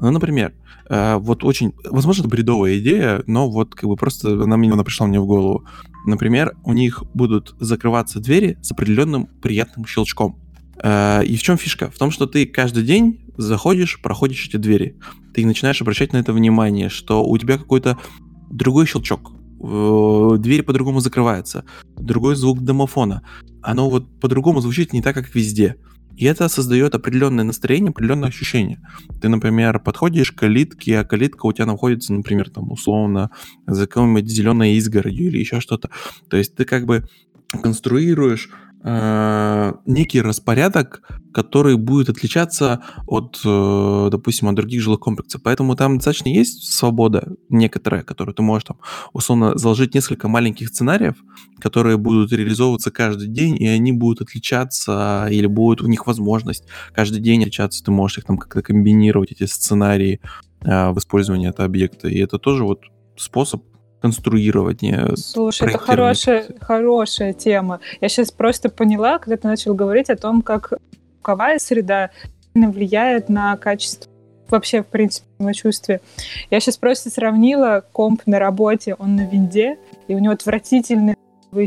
Ну, 0.00 0.10
например, 0.10 0.52
э, 0.88 1.16
вот 1.16 1.44
очень, 1.44 1.74
возможно, 1.84 2.22
это 2.22 2.28
бредовая 2.28 2.78
идея, 2.78 3.22
но 3.26 3.48
вот 3.48 3.74
как 3.74 3.88
бы 3.88 3.96
просто 3.96 4.42
она 4.42 4.56
мне 4.56 4.72
она 4.72 4.82
пришла 4.82 5.06
мне 5.06 5.20
в 5.20 5.26
голову. 5.26 5.64
Например, 6.04 6.56
у 6.64 6.72
них 6.72 7.04
будут 7.14 7.54
закрываться 7.60 8.18
двери 8.18 8.58
с 8.62 8.72
определенным 8.72 9.26
приятным 9.40 9.86
щелчком. 9.86 10.38
И 10.84 11.36
в 11.38 11.42
чем 11.42 11.58
фишка? 11.58 11.92
В 11.92 11.98
том, 11.98 12.10
что 12.10 12.26
ты 12.26 12.44
каждый 12.44 12.82
день 12.82 13.20
заходишь, 13.36 14.00
проходишь 14.00 14.48
эти 14.48 14.56
двери. 14.56 14.96
Ты 15.34 15.46
начинаешь 15.46 15.80
обращать 15.80 16.12
на 16.12 16.18
это 16.18 16.32
внимание, 16.32 16.88
что 16.88 17.24
у 17.24 17.38
тебя 17.38 17.58
какой-то 17.58 17.98
другой 18.52 18.86
щелчок. 18.86 19.32
Э, 19.60 20.36
дверь 20.38 20.62
по-другому 20.62 21.00
закрывается. 21.00 21.64
Другой 21.96 22.36
звук 22.36 22.60
домофона. 22.60 23.22
Оно 23.62 23.90
вот 23.90 24.20
по-другому 24.20 24.60
звучит 24.60 24.92
не 24.92 25.02
так, 25.02 25.14
как 25.14 25.34
везде. 25.34 25.76
И 26.16 26.26
это 26.26 26.48
создает 26.48 26.94
определенное 26.94 27.44
настроение, 27.44 27.90
определенное 27.90 28.28
ощущение. 28.28 28.80
Ты, 29.20 29.28
например, 29.28 29.80
подходишь 29.80 30.32
к 30.32 30.40
калитке, 30.40 30.98
а 30.98 31.04
калитка 31.04 31.46
у 31.46 31.52
тебя 31.52 31.66
находится, 31.66 32.12
например, 32.12 32.50
там, 32.50 32.70
условно, 32.70 33.30
за 33.66 33.86
какой-нибудь 33.86 34.28
зеленой 34.28 34.74
изгородью 34.74 35.28
или 35.28 35.38
еще 35.38 35.60
что-то. 35.60 35.90
То 36.28 36.36
есть 36.36 36.54
ты 36.54 36.64
как 36.64 36.84
бы 36.84 37.08
конструируешь 37.62 38.50
э, 38.84 39.72
некий 39.86 40.20
распорядок, 40.20 41.02
который 41.32 41.76
будет 41.76 42.08
отличаться 42.08 42.82
от, 43.06 43.40
э, 43.44 44.08
допустим, 44.10 44.48
от 44.48 44.54
других 44.54 44.82
жилых 44.82 45.00
комплексов. 45.00 45.42
Поэтому 45.42 45.76
там 45.76 45.96
достаточно 45.96 46.28
есть 46.28 46.72
свобода 46.72 47.32
некоторая, 47.48 48.02
которую 48.02 48.34
ты 48.34 48.42
можешь 48.42 48.64
там 48.64 48.78
условно 49.12 49.56
заложить 49.56 49.94
несколько 49.94 50.28
маленьких 50.28 50.68
сценариев, 50.68 51.14
которые 51.58 51.96
будут 51.96 52.32
реализовываться 52.32 52.90
каждый 52.90 53.28
день, 53.28 53.56
и 53.56 53.66
они 53.66 53.92
будут 53.92 54.22
отличаться, 54.22 55.26
или 55.30 55.46
будет 55.46 55.82
у 55.82 55.86
них 55.86 56.06
возможность 56.06 56.64
каждый 56.94 57.20
день 57.20 57.42
отличаться. 57.42 57.82
Ты 57.84 57.90
можешь 57.90 58.18
их 58.18 58.24
там 58.24 58.38
как-то 58.38 58.62
комбинировать, 58.62 59.32
эти 59.32 59.44
сценарии 59.44 60.20
э, 60.60 60.90
в 60.90 60.98
использовании 60.98 61.48
этого 61.48 61.66
объекта. 61.66 62.08
И 62.08 62.18
это 62.18 62.38
тоже 62.38 62.64
вот 62.64 62.80
способ 63.16 63.62
конструирование. 64.02 65.16
Слушай, 65.16 65.68
это 65.68 65.78
хорошая, 65.78 66.46
хорошая 66.60 67.32
тема. 67.32 67.78
Я 68.00 68.08
сейчас 68.08 68.32
просто 68.32 68.68
поняла, 68.68 69.18
когда 69.18 69.36
ты 69.36 69.46
начал 69.46 69.74
говорить 69.74 70.10
о 70.10 70.16
том, 70.16 70.42
как 70.42 70.72
звуковая 71.14 71.60
среда 71.60 72.10
влияет 72.54 73.28
на 73.28 73.56
качество 73.56 74.10
вообще, 74.50 74.82
в 74.82 74.86
принципе, 74.86 75.26
самочувствие. 75.38 76.00
Я 76.50 76.60
сейчас 76.60 76.76
просто 76.76 77.10
сравнила 77.10 77.82
комп 77.92 78.22
на 78.26 78.38
работе, 78.38 78.94
он 78.98 79.16
на 79.16 79.26
винде, 79.26 79.78
и 80.08 80.14
у 80.14 80.18
него 80.18 80.34
отвратительные 80.34 81.16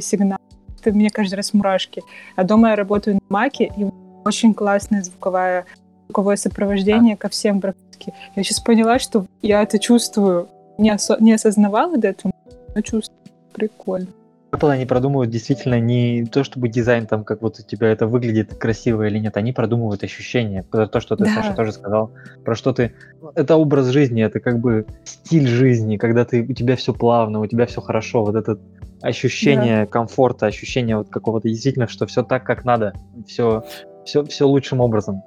сигналы. 0.01 0.39
Это 0.79 0.91
мне 0.91 1.09
каждый 1.09 1.35
раз 1.35 1.53
мурашки. 1.53 2.03
А 2.35 2.43
дома 2.43 2.69
я 2.71 2.75
работаю 2.75 3.15
на 3.15 3.21
маке, 3.29 3.71
и 3.75 3.85
очень 4.23 4.53
классное 4.53 5.01
звуковое, 5.01 5.65
звуковое 6.07 6.35
сопровождение 6.35 7.15
ко 7.17 7.29
всем 7.29 7.59
практически. 7.59 8.13
Я 8.35 8.43
сейчас 8.43 8.59
поняла, 8.59 8.99
что 8.99 9.25
я 9.41 9.63
это 9.63 9.79
чувствую 9.79 10.49
не, 10.77 10.91
осо- 10.91 11.17
не 11.19 11.33
осознавала 11.33 11.97
до 11.97 12.09
этого, 12.09 12.33
но 12.73 12.81
чувствую. 12.81 13.19
Прикольно. 13.53 14.07
Apple 14.55 14.69
они 14.69 14.85
продумывают 14.85 15.31
действительно 15.31 15.79
не 15.79 16.25
то, 16.25 16.43
чтобы 16.43 16.69
дизайн 16.69 17.07
там, 17.07 17.23
как 17.23 17.41
вот 17.41 17.59
у 17.59 17.63
тебя 17.63 17.89
это 17.89 18.07
выглядит 18.07 18.55
красиво 18.55 19.07
или 19.07 19.19
нет, 19.19 19.37
они 19.37 19.51
продумывают 19.51 20.03
ощущения. 20.03 20.63
То, 20.63 20.99
что 20.99 21.15
ты, 21.15 21.25
да. 21.25 21.35
Саша, 21.35 21.53
тоже 21.53 21.73
сказал, 21.73 22.11
про 22.43 22.55
что 22.55 22.73
ты... 22.73 22.93
Это 23.35 23.57
образ 23.57 23.87
жизни, 23.87 24.23
это 24.23 24.39
как 24.39 24.59
бы 24.59 24.85
стиль 25.03 25.47
жизни, 25.47 25.97
когда 25.97 26.25
ты, 26.25 26.43
у 26.43 26.53
тебя 26.53 26.75
все 26.75 26.93
плавно, 26.93 27.41
у 27.41 27.47
тебя 27.47 27.65
все 27.65 27.81
хорошо, 27.81 28.23
вот 28.23 28.35
это 28.35 28.57
ощущение 29.01 29.81
да. 29.81 29.85
комфорта, 29.87 30.45
ощущение 30.45 30.97
вот 30.97 31.09
какого-то 31.09 31.49
действительно, 31.49 31.87
что 31.87 32.05
все 32.05 32.23
так, 32.23 32.43
как 32.43 32.63
надо, 32.63 32.93
все, 33.27 33.65
все, 34.05 34.23
все 34.23 34.47
лучшим 34.47 34.79
образом. 34.79 35.21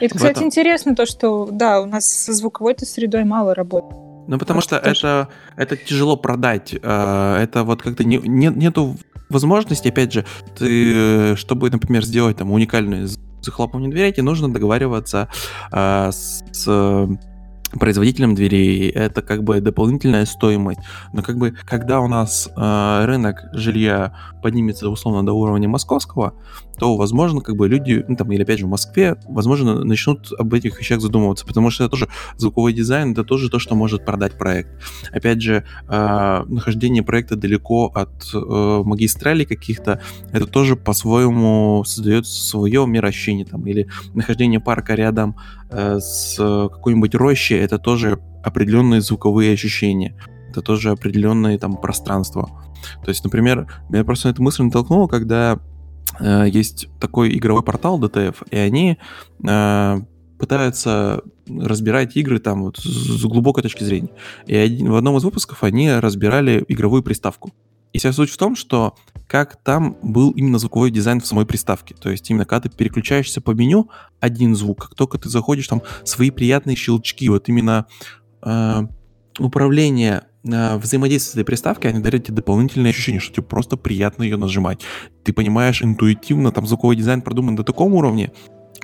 Это, 0.00 0.16
кстати, 0.16 0.32
этом... 0.32 0.44
интересно 0.44 0.94
то, 0.94 1.06
что, 1.06 1.48
да, 1.50 1.80
у 1.80 1.86
нас 1.86 2.04
со 2.04 2.32
звуковой-то 2.32 2.84
средой 2.84 3.24
мало 3.24 3.54
работает. 3.54 4.05
Ну, 4.26 4.38
потому 4.38 4.60
что 4.60 4.76
это, 4.76 5.28
это 5.56 5.76
тяжело 5.76 6.16
продать. 6.16 6.74
Э, 6.82 7.36
это 7.40 7.64
вот 7.64 7.82
как-то 7.82 8.04
не, 8.04 8.18
не, 8.18 8.48
нету 8.48 8.96
возможности, 9.28 9.88
опять 9.88 10.12
же, 10.12 10.24
ты, 10.58 11.36
чтобы, 11.36 11.70
например, 11.70 12.04
сделать 12.04 12.36
там 12.36 12.50
уникальную 12.50 13.08
захлопывание 13.40 13.90
двери, 13.90 14.12
тебе 14.12 14.22
нужно 14.22 14.52
договариваться 14.52 15.28
э, 15.72 16.10
с 16.12 17.08
производителям 17.72 18.34
дверей, 18.34 18.90
это 18.90 19.22
как 19.22 19.42
бы 19.42 19.60
дополнительная 19.60 20.24
стоимость. 20.26 20.80
Но 21.12 21.22
как 21.22 21.36
бы, 21.36 21.54
когда 21.64 22.00
у 22.00 22.08
нас 22.08 22.48
э, 22.56 23.04
рынок 23.04 23.44
жилья 23.52 24.14
поднимется 24.42 24.88
условно 24.88 25.24
до 25.24 25.32
уровня 25.32 25.68
московского, 25.68 26.34
то, 26.78 26.96
возможно, 26.96 27.40
как 27.40 27.56
бы 27.56 27.68
люди, 27.68 28.04
ну 28.06 28.16
там, 28.16 28.30
или 28.32 28.42
опять 28.42 28.58
же 28.58 28.66
в 28.66 28.68
Москве, 28.68 29.16
возможно, 29.26 29.84
начнут 29.84 30.30
об 30.38 30.52
этих 30.54 30.78
вещах 30.78 31.00
задумываться, 31.00 31.46
потому 31.46 31.70
что 31.70 31.84
это 31.84 31.90
тоже 31.90 32.08
звуковой 32.36 32.72
дизайн, 32.72 33.12
это 33.12 33.24
тоже 33.24 33.50
то, 33.50 33.58
что 33.58 33.74
может 33.74 34.04
продать 34.04 34.38
проект. 34.38 34.70
Опять 35.10 35.42
же, 35.42 35.64
э, 35.88 36.44
нахождение 36.46 37.02
проекта 37.02 37.36
далеко 37.36 37.86
от 37.94 38.30
э, 38.34 38.82
магистралей 38.84 39.46
каких-то, 39.46 40.00
это 40.32 40.46
тоже 40.46 40.76
по-своему 40.76 41.82
создает 41.86 42.26
свое 42.26 42.86
мироощущение, 42.86 43.46
там, 43.46 43.66
или 43.66 43.88
нахождение 44.14 44.60
парка 44.60 44.94
рядом 44.94 45.36
с 45.70 46.36
какой-нибудь 46.36 47.14
рощей, 47.14 47.58
это 47.58 47.78
тоже 47.78 48.20
определенные 48.44 49.00
звуковые 49.00 49.52
ощущения, 49.52 50.16
это 50.50 50.62
тоже 50.62 50.90
определенные 50.90 51.58
там 51.58 51.76
пространства. 51.76 52.48
То 53.04 53.10
есть, 53.10 53.24
например, 53.24 53.66
меня 53.88 54.04
просто 54.04 54.28
эта 54.28 54.42
мысль 54.42 54.62
натолкнула, 54.62 55.08
когда 55.08 55.58
э, 56.20 56.46
есть 56.48 56.88
такой 57.00 57.36
игровой 57.36 57.62
портал 57.62 58.00
DTF, 58.00 58.36
и 58.50 58.56
они 58.56 58.98
э, 59.46 60.00
пытаются 60.38 61.22
разбирать 61.48 62.16
игры 62.16 62.38
там 62.38 62.62
вот 62.62 62.78
с 62.78 63.24
глубокой 63.24 63.62
точки 63.62 63.84
зрения. 63.84 64.10
И 64.46 64.54
один, 64.54 64.90
в 64.90 64.96
одном 64.96 65.16
из 65.16 65.24
выпусков 65.24 65.62
они 65.64 65.90
разбирали 65.90 66.64
игровую 66.68 67.02
приставку. 67.02 67.52
И 67.96 67.98
вся 67.98 68.12
суть 68.12 68.28
в 68.28 68.36
том, 68.36 68.56
что 68.56 68.94
как 69.26 69.56
там 69.56 69.96
был 70.02 70.32
именно 70.32 70.58
звуковой 70.58 70.90
дизайн 70.90 71.18
в 71.18 71.26
самой 71.26 71.46
приставке. 71.46 71.94
То 71.94 72.10
есть 72.10 72.28
именно 72.28 72.44
когда 72.44 72.68
ты 72.68 72.76
переключаешься 72.76 73.40
по 73.40 73.52
меню, 73.52 73.88
один 74.20 74.54
звук, 74.54 74.82
как 74.88 74.94
только 74.94 75.16
ты 75.16 75.30
заходишь, 75.30 75.66
там 75.66 75.80
свои 76.04 76.28
приятные 76.28 76.76
щелчки, 76.76 77.26
вот 77.30 77.48
именно 77.48 77.86
э, 78.42 78.82
управление 79.38 80.24
э, 80.44 80.76
взаимодействие 80.76 81.30
с 81.30 81.34
этой 81.36 81.46
приставкой, 81.46 81.92
они 81.92 82.02
дарят 82.02 82.24
тебе 82.24 82.36
дополнительное 82.36 82.90
ощущение, 82.90 83.18
что 83.18 83.32
тебе 83.32 83.44
просто 83.44 83.78
приятно 83.78 84.24
ее 84.24 84.36
нажимать. 84.36 84.82
Ты 85.24 85.32
понимаешь 85.32 85.82
интуитивно, 85.82 86.52
там 86.52 86.66
звуковой 86.66 86.96
дизайн 86.96 87.22
продуман 87.22 87.56
до 87.56 87.64
таком 87.64 87.94
уровне, 87.94 88.30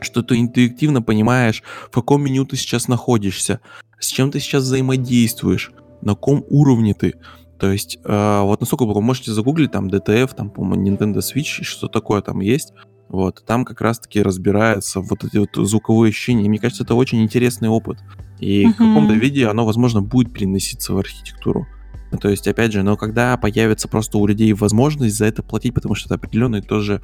что 0.01 0.22
ты 0.22 0.40
интуитивно 0.40 1.03
понимаешь, 1.03 1.62
в 1.88 1.90
каком 1.90 2.25
меню 2.25 2.46
ты 2.46 2.57
сейчас 2.57 2.88
находишься, 2.88 3.61
с 4.01 4.07
чем 4.07 4.31
ты 4.31 4.40
сейчас 4.40 4.62
взаимодействуешь, 4.62 5.70
на 6.01 6.14
каком 6.14 6.46
уровне 6.48 6.94
ты. 6.94 7.16
То 7.62 7.70
есть, 7.70 7.96
э, 8.03 8.40
вот 8.42 8.59
насколько 8.59 8.85
вы 8.85 9.01
можете 9.01 9.31
загуглить, 9.31 9.70
там, 9.70 9.87
DTF, 9.87 10.35
там, 10.35 10.51
по-моему, 10.51 10.85
Nintendo 10.85 11.18
Switch, 11.18 11.62
что 11.62 11.87
такое 11.87 12.20
там 12.20 12.40
есть. 12.40 12.72
Вот, 13.09 13.44
там 13.46 13.64
как 13.64 13.81
раз-таки 13.81 14.20
разбираются 14.20 14.98
вот 15.01 15.22
эти 15.22 15.37
вот 15.37 15.51
звуковые 15.55 16.11
ощущения. 16.11 16.46
И 16.46 16.48
мне 16.48 16.59
кажется, 16.59 16.83
это 16.83 16.96
очень 16.96 17.22
интересный 17.22 17.68
опыт. 17.68 17.98
И 18.40 18.64
uh-huh. 18.64 18.72
в 18.72 18.77
каком-то 18.79 19.14
виде 19.14 19.46
оно, 19.46 19.64
возможно, 19.64 20.03
будет 20.03 20.33
переноситься 20.33 20.92
в 20.92 20.98
архитектуру. 20.98 21.68
То 22.20 22.31
есть, 22.31 22.48
опять 22.48 22.72
же, 22.72 22.83
но 22.83 22.96
когда 22.96 23.37
появится 23.37 23.87
просто 23.87 24.18
у 24.18 24.27
людей 24.27 24.53
возможность 24.55 25.16
за 25.16 25.27
это 25.27 25.44
платить, 25.44 25.72
потому 25.72 25.94
что 25.94 26.09
это 26.09 26.16
определенные 26.16 26.62
тоже 26.62 27.01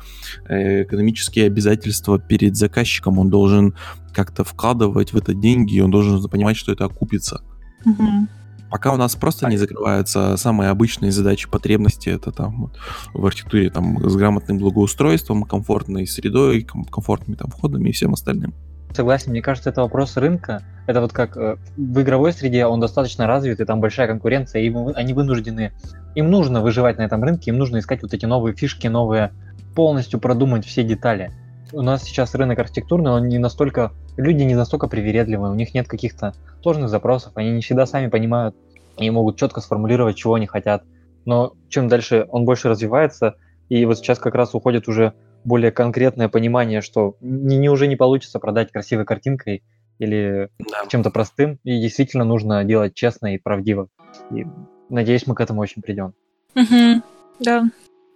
э, 0.48 0.82
экономические 0.82 1.46
обязательства 1.46 2.18
перед 2.18 2.56
заказчиком, 2.56 3.20
он 3.20 3.30
должен 3.30 3.76
как-то 4.12 4.42
вкладывать 4.42 5.12
в 5.12 5.16
это 5.16 5.34
деньги, 5.34 5.76
и 5.76 5.80
он 5.80 5.92
должен 5.92 6.20
понимать, 6.28 6.56
что 6.56 6.72
это 6.72 6.84
окупится. 6.84 7.44
Uh-huh. 7.86 8.26
Пока 8.70 8.92
у 8.92 8.96
нас 8.96 9.16
просто 9.16 9.48
не 9.48 9.56
закрываются 9.56 10.36
самые 10.36 10.70
обычные 10.70 11.10
задачи, 11.10 11.48
потребности, 11.48 12.10
это 12.10 12.32
там 12.32 12.70
в 13.14 13.26
архитектуре 13.26 13.70
там 13.70 14.08
с 14.08 14.14
грамотным 14.14 14.58
благоустройством, 14.58 15.44
комфортной 15.44 16.06
средой, 16.06 16.62
комфортными 16.62 17.36
там 17.36 17.50
входами 17.50 17.88
и 17.88 17.92
всем 17.92 18.12
остальным. 18.12 18.54
Согласен, 18.92 19.32
мне 19.32 19.42
кажется, 19.42 19.70
это 19.70 19.82
вопрос 19.82 20.16
рынка. 20.16 20.62
Это 20.86 21.00
вот 21.00 21.12
как 21.12 21.36
э, 21.36 21.56
в 21.76 22.00
игровой 22.00 22.32
среде 22.32 22.64
он 22.64 22.80
достаточно 22.80 23.26
развит, 23.26 23.60
и 23.60 23.64
там 23.64 23.80
большая 23.80 24.08
конкуренция, 24.08 24.62
и 24.62 24.74
они 24.94 25.12
вынуждены, 25.12 25.72
им 26.14 26.30
нужно 26.30 26.62
выживать 26.62 26.96
на 26.96 27.02
этом 27.02 27.22
рынке, 27.22 27.50
им 27.50 27.58
нужно 27.58 27.78
искать 27.78 28.02
вот 28.02 28.14
эти 28.14 28.24
новые 28.24 28.56
фишки, 28.56 28.86
новые, 28.86 29.32
полностью 29.74 30.18
продумать 30.18 30.64
все 30.64 30.82
детали. 30.82 31.30
У 31.72 31.82
нас 31.82 32.02
сейчас 32.02 32.34
рынок 32.34 32.58
архитектурный, 32.58 33.10
он 33.10 33.28
не 33.28 33.38
настолько, 33.38 33.92
люди 34.16 34.42
не 34.42 34.54
настолько 34.54 34.88
привередливые, 34.88 35.52
у 35.52 35.54
них 35.54 35.74
нет 35.74 35.86
каких-то 35.86 36.34
сложных 36.62 36.88
запросов, 36.88 37.32
они 37.34 37.50
не 37.50 37.60
всегда 37.60 37.84
сами 37.86 38.08
понимают 38.08 38.56
и 38.96 39.10
могут 39.10 39.36
четко 39.36 39.60
сформулировать, 39.60 40.16
чего 40.16 40.34
они 40.34 40.46
хотят. 40.46 40.84
Но 41.24 41.52
чем 41.68 41.88
дальше 41.88 42.26
он 42.30 42.44
больше 42.44 42.68
развивается, 42.68 43.36
и 43.68 43.84
вот 43.84 43.98
сейчас 43.98 44.18
как 44.18 44.34
раз 44.34 44.54
уходит 44.54 44.88
уже 44.88 45.12
более 45.44 45.70
конкретное 45.70 46.28
понимание, 46.28 46.80
что 46.80 47.16
не, 47.20 47.56
не 47.58 47.68
уже 47.68 47.86
не 47.86 47.96
получится 47.96 48.38
продать 48.38 48.72
красивой 48.72 49.04
картинкой 49.04 49.62
или 49.98 50.48
да. 50.58 50.86
чем-то 50.88 51.10
простым, 51.10 51.58
и 51.64 51.80
действительно 51.80 52.24
нужно 52.24 52.64
делать 52.64 52.94
честно 52.94 53.34
и 53.34 53.38
правдиво. 53.38 53.88
И 54.34 54.46
надеюсь, 54.88 55.26
мы 55.26 55.34
к 55.34 55.40
этому 55.40 55.60
очень 55.60 55.82
придем. 55.82 56.14
Угу. 56.54 57.02
Да. 57.40 57.64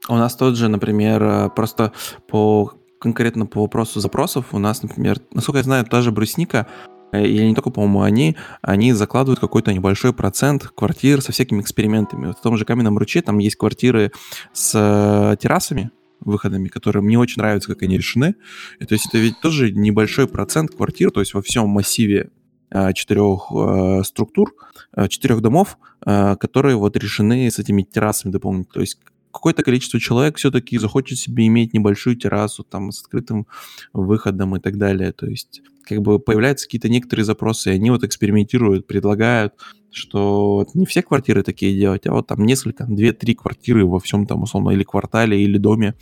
У 0.09 0.15
нас 0.15 0.35
тот 0.35 0.57
же, 0.57 0.69
например, 0.69 1.23
э, 1.23 1.51
просто 1.51 1.93
по 2.29 2.73
конкретно 3.03 3.47
по 3.47 3.61
вопросу 3.61 4.01
запросов 4.01 4.47
у 4.53 4.59
нас, 4.59 4.83
например, 4.83 5.21
насколько 5.33 5.59
я 5.59 5.65
знаю, 5.65 5.85
та 5.85 6.01
же 6.01 6.13
брусника, 6.13 6.67
Э, 7.13 7.25
и 7.25 7.47
не 7.47 7.55
только, 7.55 7.71
по-моему, 7.71 8.03
они, 8.03 8.37
они 8.63 8.93
закладывают 8.93 9.39
какой-то 9.39 9.73
небольшой 9.73 10.13
процент 10.13 10.67
квартир 10.69 11.21
со 11.21 11.33
всякими 11.33 11.61
экспериментами. 11.61 12.29
Вот 12.29 12.39
в 12.39 12.43
том 12.43 12.57
же 12.57 12.65
Каменном 12.65 12.99
Ручье 12.99 13.23
там 13.23 13.39
есть 13.39 13.57
квартиры 13.57 14.11
с 14.53 14.73
э, 14.75 15.37
террасами, 15.37 15.91
выходами, 16.21 16.69
которые 16.69 17.03
мне 17.03 17.19
очень 17.19 17.43
нравятся, 17.43 17.75
как 17.75 17.83
они 17.83 17.97
решены. 17.97 18.35
И, 18.79 18.85
то 18.85 18.95
есть 18.95 19.07
это 19.09 19.19
ведь 19.19 19.41
тоже 19.41 19.73
небольшой 19.73 20.29
процент 20.29 20.71
квартир, 20.75 21.11
то 21.11 21.21
есть 21.21 21.35
во 21.35 21.43
всем 21.43 21.69
массиве 21.69 22.31
э, 22.71 22.93
четырех 22.93 23.51
э, 23.53 24.03
структур, 24.05 24.55
четырех 25.09 25.41
домов, 25.41 25.79
э, 26.07 26.37
которые 26.37 26.77
вот 26.77 26.97
решены 26.97 27.51
с 27.51 27.59
этими 27.59 27.83
террасами 27.83 28.33
дополнительно. 28.33 28.73
То 28.73 28.81
есть 28.81 28.99
какое-то 29.33 29.63
количество 29.63 29.99
человек 29.99 30.37
все-таки 30.37 30.79
захочет 30.79 31.19
себе 31.19 31.47
иметь 31.47 31.73
небольшую 31.73 32.17
террасу 32.17 32.63
там 32.65 32.93
с 32.93 33.01
открытым 33.01 33.47
выходом 33.93 34.57
и 34.57 34.61
так 34.61 34.77
далее. 34.79 35.13
То 35.13 35.27
есть 35.27 35.63
как 35.85 36.01
бы 36.01 36.19
появляются 36.19 36.67
какие-то 36.67 36.89
некоторые 36.89 37.25
запросы, 37.25 37.71
и 37.71 37.75
они 37.75 37.91
вот 37.91 38.05
экспериментируют, 38.05 38.87
предлагают, 38.87 39.55
что 39.91 40.67
не 40.75 40.87
все 40.87 41.03
квартиры 41.03 41.43
такие 41.43 41.77
делать, 41.77 42.07
а 42.07 42.13
вот 42.13 42.27
там 42.29 42.45
несколько, 42.45 42.85
две-три 42.85 43.35
квартиры 43.35 43.85
во 43.87 43.99
всем 43.99 44.27
там 44.27 44.43
условно 44.43 44.71
или 44.71 44.85
квартале, 44.85 45.43
или 45.43 45.59
доме 45.59 45.95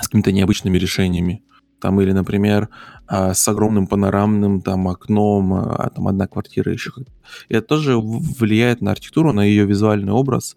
с 0.00 0.08
какими-то 0.08 0.32
необычными 0.32 0.78
решениями. 0.78 1.42
Там 1.80 2.00
или, 2.00 2.12
например, 2.12 2.70
а, 3.06 3.34
с 3.34 3.46
огромным 3.48 3.86
панорамным 3.86 4.62
там 4.62 4.88
окном, 4.88 5.52
а 5.54 5.90
там 5.94 6.08
одна 6.08 6.26
квартира 6.26 6.72
еще. 6.72 6.92
Это 7.48 7.66
тоже 7.66 7.98
влияет 7.98 8.80
на 8.80 8.92
архитектуру, 8.92 9.32
на 9.32 9.44
ее 9.44 9.66
визуальный 9.66 10.12
образ. 10.12 10.56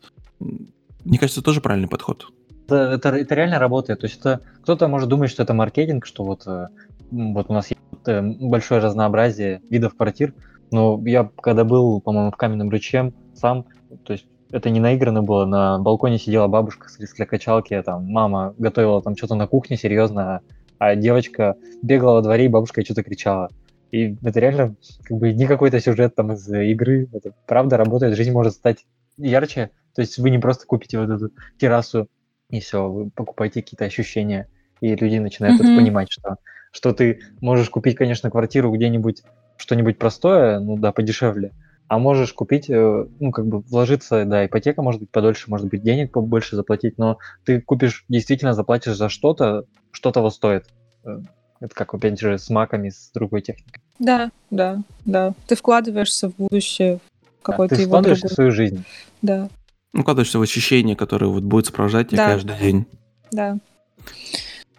Мне 1.10 1.18
кажется, 1.18 1.42
тоже 1.42 1.60
правильный 1.60 1.88
подход. 1.88 2.28
Это, 2.68 2.76
это, 2.76 3.10
это 3.10 3.34
реально 3.34 3.58
работает. 3.58 4.00
То 4.02 4.06
есть 4.06 4.20
это 4.20 4.42
кто-то 4.62 4.88
может 4.88 5.10
думать, 5.10 5.32
что 5.32 5.42
это 5.42 5.56
маркетинг, 5.56 6.06
что 6.06 6.24
вот, 6.24 6.46
э, 6.46 6.68
вот 7.10 7.50
у 7.50 7.54
нас 7.54 7.68
есть 7.72 7.82
э, 8.06 8.22
большое 8.22 8.80
разнообразие 8.80 9.62
видов 9.72 9.96
квартир. 9.96 10.36
Но 10.70 11.02
я 11.06 11.28
когда 11.42 11.64
был, 11.64 12.00
по-моему, 12.00 12.30
в 12.30 12.38
каменном 12.38 12.70
ручье 12.70 13.12
сам, 13.34 13.66
то 14.04 14.14
есть 14.14 14.28
это 14.52 14.70
не 14.70 14.80
наиграно 14.80 15.24
было, 15.24 15.46
на 15.46 15.80
балконе 15.80 16.20
сидела 16.20 16.48
бабушка 16.48 16.90
с 16.90 16.98
для 16.98 17.26
качалки, 17.26 17.74
а 17.74 17.82
там 17.82 18.06
мама 18.06 18.54
готовила 18.60 19.02
там 19.02 19.18
что-то 19.18 19.34
на 19.34 19.48
кухне 19.48 19.78
серьезно, 19.78 20.42
а 20.78 20.96
девочка 20.96 21.56
бегала 21.82 22.16
во 22.18 22.22
дворе, 22.22 22.46
и 22.46 22.50
бабушка 22.50 22.86
что-то 22.86 23.02
кричала. 23.02 23.50
И 23.92 24.16
это 24.22 24.40
реально 24.40 24.76
как 25.06 25.18
бы 25.18 25.34
не 25.34 25.48
какой-то 25.48 25.80
сюжет 25.80 26.14
там 26.14 26.34
из 26.34 26.48
игры, 26.48 27.10
это 27.14 27.34
правда 27.48 27.78
работает, 27.78 28.16
жизнь 28.16 28.32
может 28.32 28.54
стать 28.54 28.86
ярче, 29.18 29.72
то 29.96 30.02
есть 30.02 30.18
вы 30.18 30.30
не 30.30 30.40
просто 30.40 30.66
купите 30.66 31.00
вот 31.00 31.10
эту 31.10 31.32
террасу 31.58 32.08
и 32.50 32.60
все, 32.60 32.90
вы 32.90 33.10
покупаете 33.10 33.62
какие-то 33.62 33.86
ощущения, 33.86 34.48
и 34.82 34.96
люди 34.96 35.18
начинают 35.18 35.60
mm-hmm. 35.60 35.66
это 35.66 35.76
понимать, 35.76 36.12
что, 36.12 36.38
что 36.72 36.94
ты 36.94 37.22
можешь 37.42 37.70
купить, 37.70 37.96
конечно, 37.96 38.32
квартиру 38.32 38.72
где-нибудь, 38.72 39.24
что-нибудь 39.58 39.98
простое, 39.98 40.60
ну 40.60 40.78
да, 40.78 40.92
подешевле, 40.92 41.52
а 41.90 41.98
можешь 41.98 42.34
купить, 42.34 42.70
э, 42.70 43.06
ну, 43.20 43.32
как 43.32 43.48
бы 43.48 43.60
вложиться, 43.62 44.24
да, 44.24 44.46
ипотека 44.46 44.82
может 44.82 45.02
быть 45.02 45.10
подольше, 45.10 45.50
может 45.50 45.68
быть, 45.68 45.82
денег 45.82 46.12
побольше 46.12 46.56
заплатить, 46.56 46.98
но 46.98 47.18
ты 47.46 47.62
купишь, 47.62 48.06
действительно 48.08 48.54
заплатишь 48.54 48.96
за 48.96 49.10
что-то, 49.10 49.66
что 49.92 50.12
того 50.12 50.30
стоит. 50.30 50.66
Э, 51.04 51.20
это 51.60 51.76
как, 51.76 51.94
опять 51.94 52.20
же, 52.20 52.38
с 52.38 52.50
маками, 52.50 52.90
с 52.90 53.12
другой 53.14 53.42
техникой. 53.42 53.82
Да, 53.98 54.32
да, 54.50 54.82
да. 55.06 55.34
Ты 55.48 55.56
вкладываешься 55.56 56.30
в 56.30 56.36
будущее, 56.36 57.00
какой-то 57.42 57.76
да, 57.76 57.82
ты 57.82 57.88
вкладываешься 57.88 58.28
в 58.28 58.34
свою 58.34 58.52
жизнь. 58.52 58.86
Да. 59.22 59.50
Ну, 59.94 60.02
вкладываешься 60.02 60.40
в 60.40 60.42
ощущение, 60.42 60.96
которое 60.96 61.28
вот 61.28 61.44
будет 61.44 61.66
сопровождать 61.66 62.10
тебя 62.10 62.28
да. 62.28 62.34
каждый 62.34 62.58
день. 62.60 62.86
Да. 63.32 63.58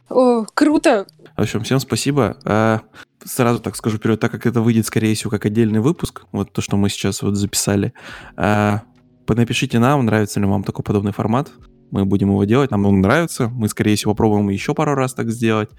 О, 0.09 0.45
круто! 0.55 1.07
В 1.37 1.43
общем, 1.43 1.63
всем 1.63 1.81
спасибо. 1.81 2.37
А, 2.45 2.81
сразу 3.25 3.61
так 3.61 3.77
скажу 3.77 3.99
вперед, 3.99 4.21
так 4.21 4.31
как 4.31 4.47
это 4.47 4.61
выйдет, 4.61 4.87
скорее 4.87 5.15
всего, 5.15 5.31
как 5.31 5.47
отдельный 5.47 5.81
выпуск, 5.81 6.25
вот 6.33 6.53
то, 6.53 6.61
что 6.61 6.77
мы 6.77 6.89
сейчас 6.89 7.23
вот 7.23 7.37
записали, 7.37 7.93
а, 8.37 8.83
напишите 9.29 9.79
нам, 9.79 10.05
нравится 10.05 10.41
ли 10.41 10.47
вам 10.47 10.65
такой 10.65 10.85
подобный 10.85 11.13
формат. 11.13 11.51
Мы 11.93 12.05
будем 12.05 12.31
его 12.31 12.45
делать, 12.45 12.71
нам 12.71 12.87
он 12.87 13.01
нравится. 13.01 13.49
Мы, 13.49 13.69
скорее 13.69 13.97
всего, 13.97 14.13
попробуем 14.13 14.49
еще 14.49 14.75
пару 14.75 14.95
раз 14.95 15.15
так 15.15 15.31
сделать. 15.31 15.71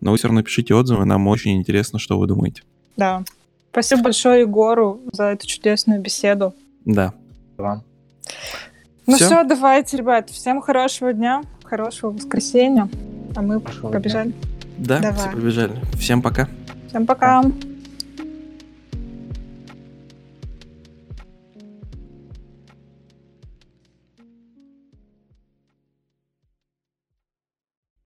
Но 0.00 0.10
вы 0.10 0.16
все 0.16 0.28
равно 0.28 0.42
пишите 0.42 0.74
отзывы, 0.74 1.04
нам 1.04 1.26
очень 1.28 1.56
интересно, 1.56 1.98
что 1.98 2.18
вы 2.18 2.26
думаете. 2.26 2.62
Да. 2.96 3.24
Спасибо 3.70 4.02
большое 4.02 4.40
Егору 4.40 5.00
за 5.12 5.24
эту 5.26 5.46
чудесную 5.46 6.00
беседу. 6.00 6.54
Да. 6.84 7.14
Вам. 7.56 7.84
Ну 9.06 9.16
Всё? 9.16 9.26
все, 9.26 9.44
давайте, 9.44 9.96
ребят, 9.96 10.30
всем 10.30 10.60
хорошего 10.60 11.12
дня, 11.12 11.42
хорошего 11.64 12.10
воскресенья. 12.12 12.88
А 13.34 13.42
мы 13.42 13.60
Хорошего 13.60 13.90
побежали. 13.90 14.32
Да, 14.78 15.00
Давай. 15.00 15.18
все 15.18 15.30
побежали. 15.30 15.80
Всем 15.98 16.22
пока. 16.22 16.48
Всем 16.88 17.06
пока. 17.06 17.42